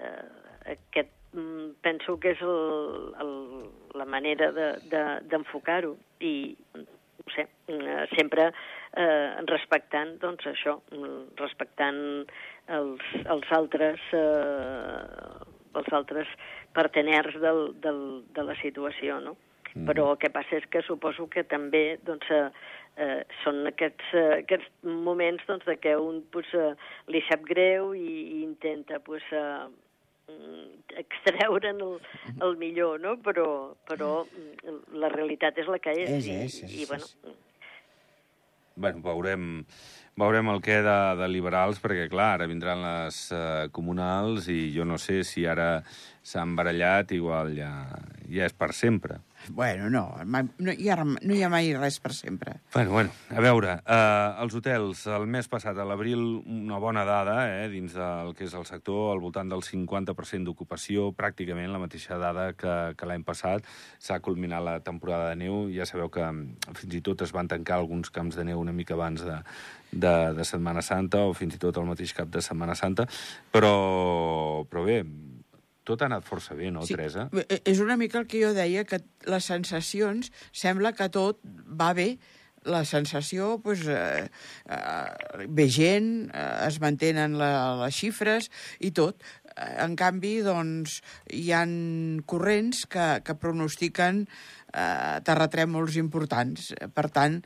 eh, 0.00 0.72
aquest 0.76 1.12
mm, 1.34 1.82
penso 1.82 2.18
que 2.20 2.34
és 2.36 2.42
el, 2.42 3.14
el, 3.22 3.34
la 3.98 4.06
manera 4.06 4.52
d'enfocar-ho 4.52 5.94
de, 5.96 6.02
de, 6.18 6.28
i 6.28 6.34
no 7.22 7.34
sé, 7.36 7.46
sempre 8.16 8.48
eh, 8.50 9.30
respectant 9.46 10.16
doncs 10.22 10.46
això, 10.50 10.78
respectant 11.38 12.00
els, 12.66 13.04
els 13.30 13.52
altres 13.54 14.02
eh, 14.18 15.50
els 15.72 15.88
altres 15.96 16.28
parteners 16.76 17.38
del, 17.40 17.62
del, 17.80 18.02
de 18.34 18.44
la 18.44 18.56
situació, 18.60 19.20
no? 19.24 19.36
Mm. 19.72 19.86
Però 19.88 20.10
el 20.12 20.18
que 20.20 20.28
passa 20.32 20.58
és 20.58 20.66
que 20.68 20.82
suposo 20.84 21.28
que 21.32 21.46
també 21.48 21.98
doncs, 22.04 22.28
eh, 22.28 22.48
eh, 22.96 23.22
són 23.42 23.62
aquests, 23.70 24.10
eh, 24.16 24.42
aquests 24.42 24.68
moments 25.06 25.44
doncs, 25.48 25.64
de 25.68 25.78
que 25.80 25.94
un 25.98 26.22
pues, 26.32 26.50
eh, 26.54 26.72
li 27.12 27.22
sap 27.28 27.46
greu 27.48 27.94
i, 27.96 28.08
i 28.08 28.42
intenta 28.42 29.00
pues, 29.04 29.24
eh, 29.32 29.68
mm, 30.32 30.66
extreure'n 31.04 31.80
el, 31.80 31.96
el 32.40 32.58
millor, 32.60 33.00
no? 33.00 33.16
Però, 33.24 33.46
però 33.88 34.12
mm, 34.26 34.98
la 35.02 35.12
realitat 35.14 35.58
és 35.62 35.72
la 35.72 35.80
que 35.82 35.96
és. 35.96 36.10
És, 36.20 36.28
i, 36.28 36.36
és, 36.44 36.60
és, 36.68 36.76
i, 36.82 36.90
bueno, 36.90 37.36
Bueno, 38.74 39.02
veurem, 39.04 39.66
veurem 40.16 40.48
el 40.48 40.62
que 40.64 40.78
de, 40.84 40.98
de 41.18 41.26
liberals, 41.28 41.80
perquè, 41.82 42.06
clar, 42.08 42.30
ara 42.38 42.48
vindran 42.48 42.80
les 42.80 43.18
uh, 43.36 43.68
comunals 43.74 44.48
i 44.48 44.70
jo 44.72 44.86
no 44.88 44.96
sé 44.96 45.20
si 45.28 45.44
ara 45.44 45.82
s'han 46.24 46.54
barallat, 46.56 47.12
igual 47.12 47.52
ja, 47.58 47.72
ja 48.32 48.48
és 48.48 48.56
per 48.56 48.72
sempre. 48.72 49.20
Bueno, 49.48 49.90
no, 49.90 50.04
mai, 50.24 50.46
no, 50.58 50.72
hi 50.72 50.88
ha, 50.88 50.96
no 51.02 51.34
hi 51.34 51.42
ha 51.42 51.48
mai 51.50 51.72
res 51.74 51.98
per 52.00 52.12
sempre. 52.14 52.60
Bueno, 52.74 52.92
bueno, 52.92 53.10
a 53.30 53.42
veure, 53.42 53.74
uh, 53.82 54.42
els 54.44 54.54
hotels, 54.54 55.04
el 55.10 55.26
mes 55.30 55.48
passat, 55.50 55.78
a 55.78 55.86
l'abril, 55.88 56.22
una 56.46 56.78
bona 56.82 57.04
dada, 57.08 57.36
eh, 57.50 57.68
dins 57.72 57.96
del 57.96 58.32
que 58.38 58.46
és 58.46 58.54
el 58.58 58.66
sector, 58.68 59.10
al 59.12 59.22
voltant 59.22 59.50
del 59.50 59.64
50% 59.66 60.46
d'ocupació, 60.48 61.10
pràcticament 61.18 61.72
la 61.72 61.82
mateixa 61.82 62.18
dada 62.22 62.52
que, 62.54 62.76
que 62.96 63.08
l'any 63.08 63.26
passat. 63.26 63.66
S'ha 63.98 64.20
culminat 64.24 64.62
la 64.62 64.78
temporada 64.84 65.32
de 65.32 65.40
neu, 65.42 65.66
ja 65.74 65.88
sabeu 65.88 66.12
que 66.12 66.24
mm, 66.24 66.78
fins 66.78 66.98
i 66.98 67.02
tot 67.04 67.26
es 67.26 67.34
van 67.34 67.50
tancar 67.50 67.80
alguns 67.80 68.14
camps 68.14 68.38
de 68.38 68.46
neu 68.46 68.62
una 68.62 68.74
mica 68.76 68.94
abans 68.94 69.26
de, 69.26 69.40
de, 69.92 70.16
de 70.38 70.48
Setmana 70.48 70.82
Santa, 70.86 71.26
o 71.26 71.34
fins 71.36 71.58
i 71.58 71.62
tot 71.62 71.82
el 71.82 71.88
mateix 71.88 72.14
cap 72.16 72.30
de 72.32 72.42
Setmana 72.44 72.78
Santa, 72.78 73.08
però, 73.52 73.74
però 74.70 74.86
bé, 74.86 75.02
tot 75.84 76.02
ha 76.02 76.06
anat 76.10 76.24
força 76.26 76.54
bé, 76.54 76.70
no, 76.70 76.84
Teresa? 76.86 77.28
eh, 77.48 77.60
És 77.64 77.80
una 77.82 77.96
mica 77.96 78.20
el 78.20 78.26
que 78.30 78.42
jo 78.42 78.52
deia, 78.54 78.84
que 78.84 79.00
les 79.26 79.44
sensacions, 79.44 80.30
sembla 80.52 80.92
que 80.94 81.08
tot 81.10 81.40
va 81.68 81.92
bé, 81.94 82.18
la 82.62 82.84
sensació, 82.86 83.56
pues, 83.58 83.80
eh, 83.90 84.28
eh, 84.70 85.46
ve 85.50 85.68
gent, 85.68 86.30
eh, 86.30 86.66
es 86.68 86.78
mantenen 86.80 87.34
la, 87.40 87.74
les 87.82 87.96
xifres 87.96 88.50
i 88.78 88.92
tot. 88.94 89.18
Eh, 89.56 89.82
En 89.82 89.96
canvi, 89.98 90.36
doncs, 90.46 91.00
hi 91.34 91.50
han 91.52 92.22
corrents 92.24 92.86
que, 92.86 93.08
que 93.26 93.34
pronostiquen 93.34 94.28
eh, 94.72 95.18
terratrèmols 95.26 95.98
importants. 95.98 96.70
Per 96.94 97.08
tant, 97.10 97.40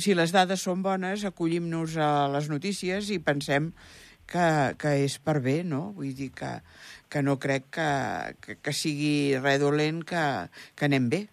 si 0.00 0.14
les 0.16 0.32
dades 0.32 0.64
són 0.64 0.80
bones, 0.82 1.24
acollim-nos 1.28 1.96
a 2.00 2.10
les 2.32 2.48
notícies 2.48 3.12
i 3.12 3.20
pensem 3.20 3.72
que, 4.28 4.74
que 4.78 4.92
és 5.06 5.18
per 5.24 5.38
bé, 5.40 5.62
no? 5.64 5.92
Vull 5.96 6.12
dir 6.14 6.30
que, 6.36 6.58
que 7.08 7.22
no 7.24 7.38
crec 7.40 7.70
que, 7.72 7.88
que, 8.44 8.58
que 8.62 8.72
sigui 8.76 9.38
res 9.40 9.58
dolent, 9.62 10.04
que, 10.04 10.22
que 10.76 10.84
anem 10.86 11.08
bé. 11.08 11.26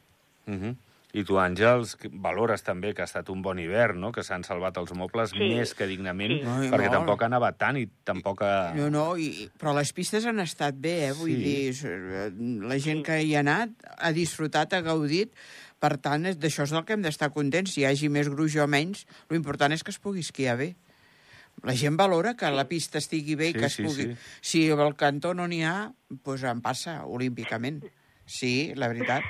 Uh 0.48 0.54
-huh. 0.56 0.76
I 1.16 1.24
tu, 1.24 1.38
Àngels, 1.40 1.94
que 1.96 2.10
valores 2.12 2.62
també 2.62 2.94
que 2.94 3.02
ha 3.02 3.06
estat 3.08 3.30
un 3.30 3.42
bon 3.42 3.58
hivern, 3.58 4.00
no? 4.02 4.12
que 4.12 4.22
s'han 4.22 4.44
salvat 4.44 4.76
els 4.78 4.92
mobles 4.94 5.30
Sí. 5.32 5.38
més 5.40 5.74
que 5.74 5.88
dignament, 5.88 6.32
Sí. 6.42 6.44
No, 6.44 6.58
perquè 6.76 6.90
molt. 6.90 6.92
tampoc 6.92 7.22
ha 7.24 7.30
nevat 7.30 7.58
tant 7.58 7.78
i 7.78 7.88
tampoc 8.04 8.42
ha... 8.42 8.74
No, 8.76 8.90
no, 8.90 9.16
i, 9.18 9.50
però 9.58 9.74
les 9.74 9.94
pistes 9.94 10.26
han 10.26 10.40
estat 10.42 10.76
bé, 10.76 11.08
eh? 11.08 11.12
Vull 11.14 11.32
Sí. 11.32 11.44
dir, 11.44 11.70
s- 11.70 12.32
la 12.68 12.78
gent 12.80 13.02
que 13.06 13.22
hi 13.24 13.34
ha 13.36 13.40
anat 13.40 13.70
ha 13.98 14.12
disfrutat, 14.12 14.74
ha 14.74 14.82
gaudit, 14.82 15.32
per 15.80 15.98
tant, 15.98 16.26
és- 16.26 16.38
d'això 16.38 16.64
és 16.64 16.72
del 16.72 16.84
que 16.84 16.94
hem 16.94 17.02
d'estar 17.02 17.32
contents. 17.32 17.72
Si 17.72 17.82
hi 17.82 17.86
hagi 17.86 18.10
més 18.10 18.28
gruix 18.28 18.54
o 18.58 18.68
menys, 18.68 19.06
l'important 19.30 19.72
és 19.72 19.84
que 19.84 19.92
es 19.92 20.00
pugui 20.00 20.20
esquiar 20.20 20.58
bé. 20.58 20.76
La 21.64 21.74
gent 21.76 21.96
valora 21.98 22.36
que 22.36 22.50
la 22.52 22.68
pista 22.68 22.98
estigui 23.00 23.36
bé 23.36 23.50
i 23.50 23.54
Sí, 23.54 23.60
que 23.60 23.66
es 23.66 23.74
sí, 23.74 23.84
pugui... 23.84 24.04
sí. 24.04 24.18
Si 24.42 24.70
al 24.72 24.96
cantó 24.96 25.34
no 25.34 25.48
n'hi 25.48 25.64
ha, 25.64 25.92
doncs 26.10 26.44
en 26.44 26.62
passa 26.62 27.06
olímpicament. 27.06 27.84
Sí, 28.26 28.74
la 28.76 28.88
veritat. 28.90 29.24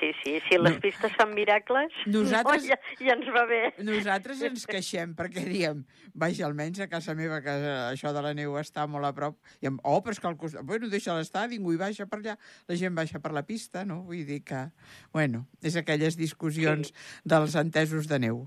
sí, 0.00 0.12
sí, 0.24 0.40
si 0.48 0.56
les 0.56 0.72
No. 0.74 0.80
pistes 0.80 1.12
fan 1.14 1.34
miracles, 1.34 1.92
Nosaltres- 2.06 2.62
no, 2.68 2.68
ja, 2.68 2.78
ja 3.04 3.12
ens 3.12 3.26
va 3.34 3.42
bé. 3.44 3.74
Nosaltres 3.84 4.40
ens 4.48 4.64
queixem 4.66 5.12
perquè 5.14 5.44
diem, 5.44 5.82
vaja, 6.14 6.46
almenys 6.46 6.80
a 6.80 6.88
casa 6.88 7.14
meva, 7.14 7.42
que 7.44 7.50
això 7.92 8.12
de 8.16 8.22
la 8.24 8.32
neu 8.32 8.56
està 8.56 8.86
molt 8.88 9.04
a 9.04 9.12
prop, 9.12 9.36
i 9.60 9.68
em, 9.68 9.76
oh, 9.84 10.00
però 10.00 10.12
és 10.16 10.20
que 10.20 10.26
al 10.30 10.38
costat, 10.40 10.64
bueno, 10.64 10.88
deixa-la 10.88 11.20
estar, 11.20 11.46
ningú 11.52 11.74
hi 11.74 11.80
baixa 11.82 12.06
per 12.08 12.18
allà, 12.22 12.38
la 12.68 12.76
gent 12.80 12.96
baixa 12.96 13.20
per 13.20 13.32
la 13.36 13.42
pista, 13.44 13.84
no? 13.84 14.00
Vull 14.08 14.24
dir 14.24 14.40
que, 14.42 14.70
bueno, 15.12 15.46
és 15.62 15.76
aquelles 15.76 16.16
discussions 16.16 16.88
sí. 16.88 16.94
dels 17.24 17.54
entesos 17.60 18.08
de 18.08 18.18
neu. 18.24 18.46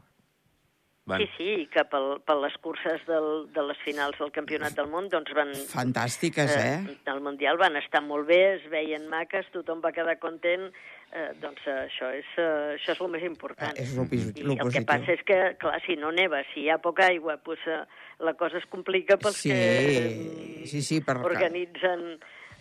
Van. 1.06 1.20
Sí, 1.20 1.28
sí, 1.36 1.68
que 1.68 1.84
pel, 1.92 2.22
per 2.24 2.38
les 2.40 2.54
curses 2.64 3.02
del, 3.10 3.26
de 3.52 3.64
les 3.68 3.80
finals 3.84 4.16
del 4.22 4.30
Campionat 4.32 4.72
del 4.78 4.88
Món 4.88 5.10
doncs 5.12 5.34
van... 5.36 5.50
Fantàstiques, 5.68 6.54
eh? 6.56 6.96
Al 7.12 7.20
Mundial 7.20 7.58
van 7.60 7.76
estar 7.76 8.00
molt 8.06 8.24
bé, 8.30 8.38
es 8.56 8.70
veien 8.72 9.10
maques, 9.12 9.50
tothom 9.52 9.82
va 9.84 9.92
quedar 9.92 10.16
content, 10.22 10.70
eh, 11.12 11.26
doncs 11.42 11.60
eh, 11.68 11.76
això, 11.90 12.08
és, 12.16 12.30
eh, 12.40 12.78
això 12.78 12.96
és 12.96 13.02
el 13.04 13.12
més 13.18 13.26
important. 13.28 13.76
És 13.84 13.92
lo, 14.00 14.06
pis- 14.08 14.32
I 14.32 14.48
lo 14.48 14.56
el 14.56 14.72
que 14.72 14.86
passa 14.88 15.12
és 15.18 15.26
que, 15.28 15.42
clar, 15.60 15.82
si 15.84 15.98
no 16.00 16.14
neva, 16.16 16.40
si 16.54 16.64
hi 16.64 16.70
ha 16.72 16.80
poca 16.80 17.10
aigua, 17.12 17.36
doncs, 17.44 17.68
eh, 17.68 17.82
la 18.24 18.38
cosa 18.40 18.64
es 18.64 18.70
complica 18.72 19.20
pels 19.20 19.42
Sí, 19.44 19.52
que 19.52 20.64
sí, 20.72 20.82
sí, 20.88 21.02
per- 21.04 21.18
organitzen 21.20 22.14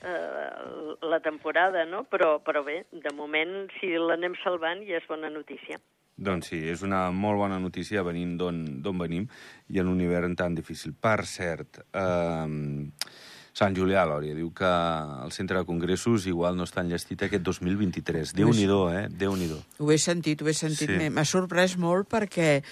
eh, 0.02 0.98
la 1.14 1.20
temporada, 1.22 1.84
no? 1.86 2.02
Però, 2.10 2.40
però 2.42 2.64
bé, 2.66 2.80
de 2.90 3.14
moment, 3.14 3.68
si 3.78 3.94
l'anem 3.94 4.34
salvant, 4.42 4.82
ja 4.90 4.98
és 4.98 5.06
bona 5.06 5.30
notícia. 5.30 5.78
Doncs 6.16 6.52
sí, 6.52 6.58
és 6.68 6.82
una 6.84 7.10
molt 7.10 7.38
bona 7.40 7.58
notícia 7.58 8.02
venint 8.04 8.36
d'on 8.38 8.62
d'on 8.84 8.98
venim 9.00 9.26
i 9.72 9.80
en 9.80 9.88
un 9.88 10.00
hivern 10.00 10.36
tan 10.36 10.54
difícil. 10.54 10.92
Per 10.92 11.24
cert, 11.26 11.80
eh, 11.92 12.88
Sant 13.52 13.74
Julià, 13.76 14.06
Lòria, 14.08 14.32
diu 14.32 14.48
que 14.56 14.64
el 14.64 15.32
centre 15.36 15.58
de 15.58 15.66
congressos 15.68 16.24
igual 16.26 16.56
no 16.56 16.64
està 16.64 16.80
enllestit 16.80 17.20
aquest 17.26 17.42
2023. 17.44 18.32
Déu-n'hi-do, 18.38 18.78
eh? 18.88 19.02
Déu-n'hi-do. 19.12 19.58
Ho 19.84 19.90
he 19.92 19.98
sentit, 20.00 20.40
ho 20.40 20.48
he 20.48 20.54
sentit. 20.56 20.88
Sí. 20.88 21.10
M'ha 21.12 21.24
sorprès 21.28 21.76
molt 21.76 22.08
perquè 22.08 22.62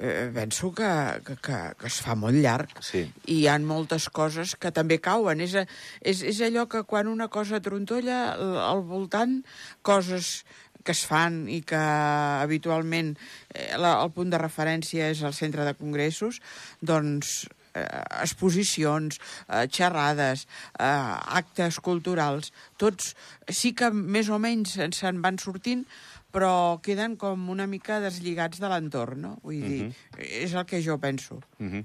eh, 0.00 0.30
penso 0.32 0.72
que, 0.72 0.88
que, 1.26 1.36
que, 1.36 1.58
que 1.76 1.86
es 1.90 2.00
fa 2.00 2.16
molt 2.16 2.40
llarg 2.40 2.72
Sí. 2.80 3.04
i 3.26 3.42
hi 3.42 3.46
han 3.52 3.68
moltes 3.68 4.08
coses 4.08 4.56
que 4.56 4.72
també 4.72 5.02
cauen. 5.04 5.44
És, 5.44 5.52
és, 6.00 6.24
és 6.24 6.40
allò 6.48 6.64
que 6.64 6.80
quan 6.88 7.12
una 7.12 7.28
cosa 7.28 7.60
trontolla, 7.60 8.32
al 8.70 8.80
voltant, 8.88 9.42
coses 9.82 10.46
que 10.84 10.94
es 10.96 11.04
fan 11.08 11.44
i 11.48 11.62
que 11.66 11.78
habitualment 11.78 13.14
eh, 13.54 13.72
la, 13.78 13.96
el 14.02 14.12
punt 14.14 14.30
de 14.32 14.40
referència 14.42 15.10
és 15.12 15.22
el 15.26 15.34
centre 15.36 15.66
de 15.68 15.74
congressos, 15.78 16.40
doncs 16.80 17.42
eh, 17.74 17.86
exposicions, 18.22 19.20
eh, 19.48 19.66
xerrades, 19.68 20.46
eh, 20.78 21.16
actes 21.42 21.80
culturals, 21.80 22.52
tots 22.76 23.14
sí 23.48 23.74
que 23.74 23.90
més 23.92 24.28
o 24.28 24.40
menys 24.42 24.78
se'n 24.98 25.22
van 25.24 25.38
sortint, 25.38 25.86
però 26.32 26.80
queden 26.80 27.18
com 27.20 27.48
una 27.52 27.66
mica 27.68 28.00
deslligats 28.00 28.60
de 28.60 28.68
l'entorn, 28.72 29.20
no? 29.20 29.34
Vull 29.44 29.60
dir, 29.60 29.90
és 30.18 30.54
el 30.56 30.64
que 30.64 30.80
jo 30.84 30.96
penso. 30.98 31.42
Uh 31.60 31.66
-huh. 31.66 31.84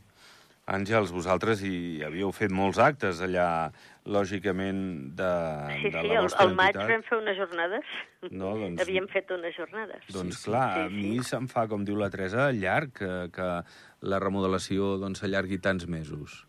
Àngels, 0.68 1.14
vosaltres 1.16 1.62
hi 1.64 2.04
havíeu 2.04 2.32
fet 2.36 2.52
molts 2.52 2.78
actes 2.78 3.22
allà, 3.24 3.72
lògicament, 4.08 4.80
de, 5.20 5.30
Sí, 5.82 5.90
de 5.92 6.02
sí, 6.02 6.08
la 6.08 6.18
al, 6.20 6.24
vostra 6.28 6.46
al 6.48 6.56
maig 6.56 6.76
entitat. 6.76 6.90
vam 6.94 7.04
fer 7.10 7.18
unes 7.20 7.38
jornades. 7.38 7.86
No, 8.32 8.54
doncs- 8.62 8.82
Havíem 8.84 9.08
fet 9.12 9.32
unes 9.36 9.56
jornades. 9.58 10.04
Doncs 10.14 10.40
sí, 10.42 10.50
clar, 10.50 10.68
sí, 10.74 10.82
a 10.82 10.90
sí. 10.90 10.96
mi 10.96 11.24
se'm 11.28 11.48
fa, 11.52 11.68
com 11.68 11.84
diu 11.86 11.98
la 12.00 12.10
Teresa, 12.14 12.50
llarg 12.56 12.94
que, 12.98 13.12
que 13.36 13.48
la 14.08 14.20
remodelació 14.24 14.96
doncs, 15.02 15.20
s'allargui 15.24 15.60
tants 15.60 15.88
mesos. 15.88 16.46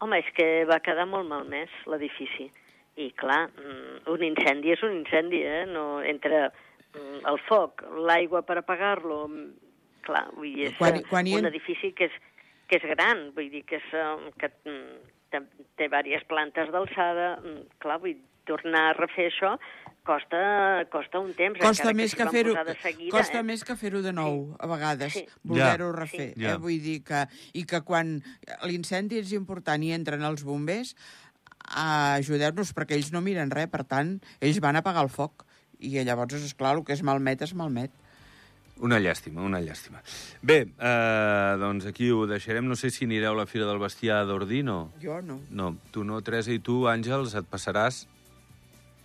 Home, 0.00 0.18
és 0.22 0.28
que 0.36 0.64
va 0.68 0.78
quedar 0.80 1.04
molt 1.08 1.28
malmès 1.28 1.72
l'edifici. 1.90 2.46
I, 3.00 3.10
clar, 3.16 3.46
mm, 3.52 4.04
un 4.12 4.22
incendi 4.26 4.72
és 4.74 4.82
un 4.84 4.94
incendi, 4.98 5.42
eh? 5.44 5.64
No, 5.68 6.00
entre 6.04 6.46
mm, 6.50 7.24
el 7.30 7.38
foc, 7.48 7.84
l'aigua 8.08 8.42
per 8.44 8.58
apagar-lo... 8.62 9.26
mm, 9.28 9.50
Clar, 10.00 10.22
vull 10.32 10.54
dir, 10.56 10.70
és 10.70 10.76
Quan- 10.78 11.02
quan, 11.10 11.26
hi 11.28 11.34
un 11.36 11.44
en- 11.44 11.50
edifici 11.50 11.90
que 11.92 12.06
és, 12.08 12.14
que 12.66 12.78
és 12.80 12.84
gran, 12.88 13.18
vull 13.36 13.50
dir, 13.52 13.60
que, 13.68 13.76
és, 13.76 13.88
eh, 13.92 14.30
que 14.40 14.48
té, 15.30 15.42
té 15.76 15.86
diverses 15.88 16.26
plantes 16.28 16.72
d'alçada. 16.74 17.36
mm, 17.42 17.78
Clar, 17.82 18.00
vull 18.02 18.18
tornar 18.48 18.90
a 18.90 18.96
refer 18.98 19.28
això 19.30 19.54
costa, 20.06 20.84
costa 20.90 21.20
un 21.20 21.32
temps. 21.36 21.60
Costa 21.60 21.92
més 21.94 22.14
que 22.16 22.24
van 22.26 22.34
fer-ho 22.34 22.54
costa 23.12 23.40
eh? 23.40 23.46
més 23.46 23.62
que 23.66 23.76
fer-ho 23.78 24.02
de 24.02 24.12
nou, 24.16 24.56
a 24.58 24.66
vegades, 24.70 25.12
Sí. 25.12 25.26
voler-ho 25.44 25.92
refer. 25.92 26.32
sí. 26.34 26.40
Ja. 26.42 26.54
Eh? 26.54 26.56
Vull 26.58 26.80
dir 26.82 27.02
que... 27.04 27.26
I 27.54 27.64
que 27.64 27.82
quan 27.86 28.22
l'incendi 28.64 29.20
és 29.20 29.32
important 29.36 29.82
i 29.82 29.92
entren 29.92 30.24
els 30.26 30.42
bombers, 30.44 30.94
a 31.70 32.16
ajudar-nos, 32.18 32.72
perquè 32.74 32.96
ells 32.96 33.12
no 33.12 33.20
miren 33.22 33.52
res, 33.52 33.68
per 33.70 33.84
tant, 33.84 34.18
ells 34.40 34.58
van 34.60 34.76
apagar 34.80 35.04
el 35.06 35.12
foc. 35.12 35.44
I 35.78 36.02
llavors, 36.04 36.34
és 36.34 36.54
clar, 36.54 36.74
el 36.76 36.84
que 36.84 36.92
es 36.96 37.02
malmet, 37.06 37.42
es 37.42 37.54
malmet. 37.54 37.92
Una 38.80 38.98
llàstima, 38.98 39.42
una 39.44 39.60
llàstima. 39.60 40.00
Bé, 40.42 40.60
eh, 40.78 41.56
doncs 41.60 41.86
aquí 41.86 42.10
ho 42.10 42.26
deixarem. 42.26 42.64
No 42.66 42.76
sé 42.76 42.90
si 42.90 43.04
anireu 43.04 43.34
a 43.34 43.42
la 43.42 43.46
Fira 43.46 43.66
del 43.68 43.78
Bestiar 43.78 44.22
d'Ordino. 44.26 44.92
Jo 45.02 45.20
no. 45.22 45.40
No, 45.50 45.74
tu 45.92 46.04
no, 46.04 46.20
Teresa, 46.22 46.52
i 46.52 46.58
tu, 46.64 46.86
Àngels, 46.88 47.34
et 47.36 47.44
passaràs... 47.50 48.06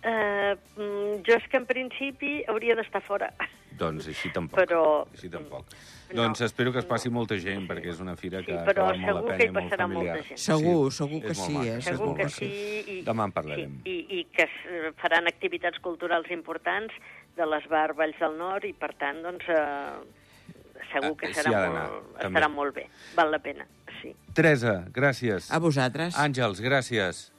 Eh, 0.06 0.54
mm, 0.78 1.22
jo 1.26 1.34
és 1.34 1.46
que 1.50 1.58
en 1.58 1.64
principi 1.66 2.36
hauria 2.46 2.76
d'estar 2.78 3.00
fora. 3.02 3.32
Doncs 3.76 4.06
així 4.08 4.30
tampoc. 4.32 4.60
Però- 4.62 5.04
Així 5.12 5.28
tampoc. 5.28 5.66
No, 6.14 6.22
doncs 6.22 6.40
espero 6.46 6.70
que 6.72 6.78
es 6.78 6.86
passi 6.86 7.08
no. 7.10 7.16
molta 7.18 7.34
gent, 7.36 7.66
perquè 7.66 7.90
és 7.90 7.98
una 8.00 8.14
fira 8.16 8.38
que, 8.38 8.52
Sí, 8.52 8.58
que 8.58 8.64
però 8.70 8.84
val 8.86 9.00
molt 9.00 9.02
la 9.02 9.16
segur 9.16 9.26
pena 9.26 9.36
que 9.36 9.44
hi 9.44 9.48
i 9.48 9.50
molt 9.50 9.64
passarà 9.66 9.88
molta 9.88 10.12
familiar. 10.12 10.24
gent. 10.28 10.38
Segur, 10.38 10.92
segur 10.94 11.20
que 11.24 11.34
sí, 11.34 11.52
maca, 11.52 11.66
eh? 11.66 11.76
és 11.80 11.84
Segur 11.90 12.14
que 12.16 12.28
sí. 12.30 12.46
I, 12.46 13.02
Demà 13.04 13.24
en 13.26 13.32
parlarem. 13.32 13.74
Sí, 13.82 13.96
i, 14.08 14.20
I 14.20 14.24
que 14.32 14.46
es 14.46 14.94
faran 15.02 15.26
activitats 15.26 15.80
culturals 15.82 16.30
importants 16.30 16.94
de 17.36 17.46
les 17.46 17.66
Bar 17.68 17.94
Valls 17.94 18.18
del 18.20 18.36
Nord 18.38 18.64
i, 18.64 18.72
per 18.72 18.92
tant, 18.98 19.22
doncs, 19.22 19.44
eh, 19.48 20.82
segur 20.92 21.12
Ah, 21.12 21.16
que 21.20 21.32
serà, 21.34 21.50
d'anar, 21.50 21.86
molt, 21.90 22.12
també. 22.18 22.38
estarà 22.40 22.48
molt 22.52 22.74
bé. 22.74 22.86
Val 23.16 23.30
la 23.30 23.38
pena, 23.38 23.66
sí. 24.00 24.14
Teresa, 24.34 24.84
gràcies. 24.92 25.50
A 25.52 25.58
vosaltres. 25.58 26.16
Àngels, 26.16 26.60
gràcies. 26.64 27.30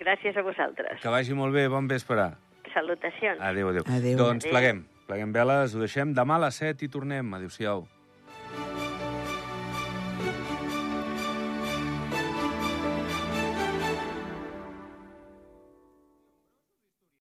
Gràcies 0.00 0.36
a 0.36 0.42
vosaltres. 0.42 1.00
Que 1.00 1.08
vagi 1.08 1.34
molt 1.34 1.54
bé, 1.54 1.68
bon 1.68 1.86
vespre. 1.88 2.32
Salutacions. 2.74 3.40
Adéu, 3.40 3.68
adéu. 3.70 3.84
Adéu. 3.86 4.16
Doncs 4.18 4.44
Adéu. 4.44 4.52
pleguem, 4.52 4.82
pleguem 5.06 5.32
veles, 5.32 5.74
ho 5.74 5.78
deixem 5.80 6.12
demà 6.14 6.36
a 6.36 6.38
les 6.46 6.54
7 6.60 6.84
i 6.84 6.88
tornem. 6.88 7.34
Adéu-siau. 7.34 7.86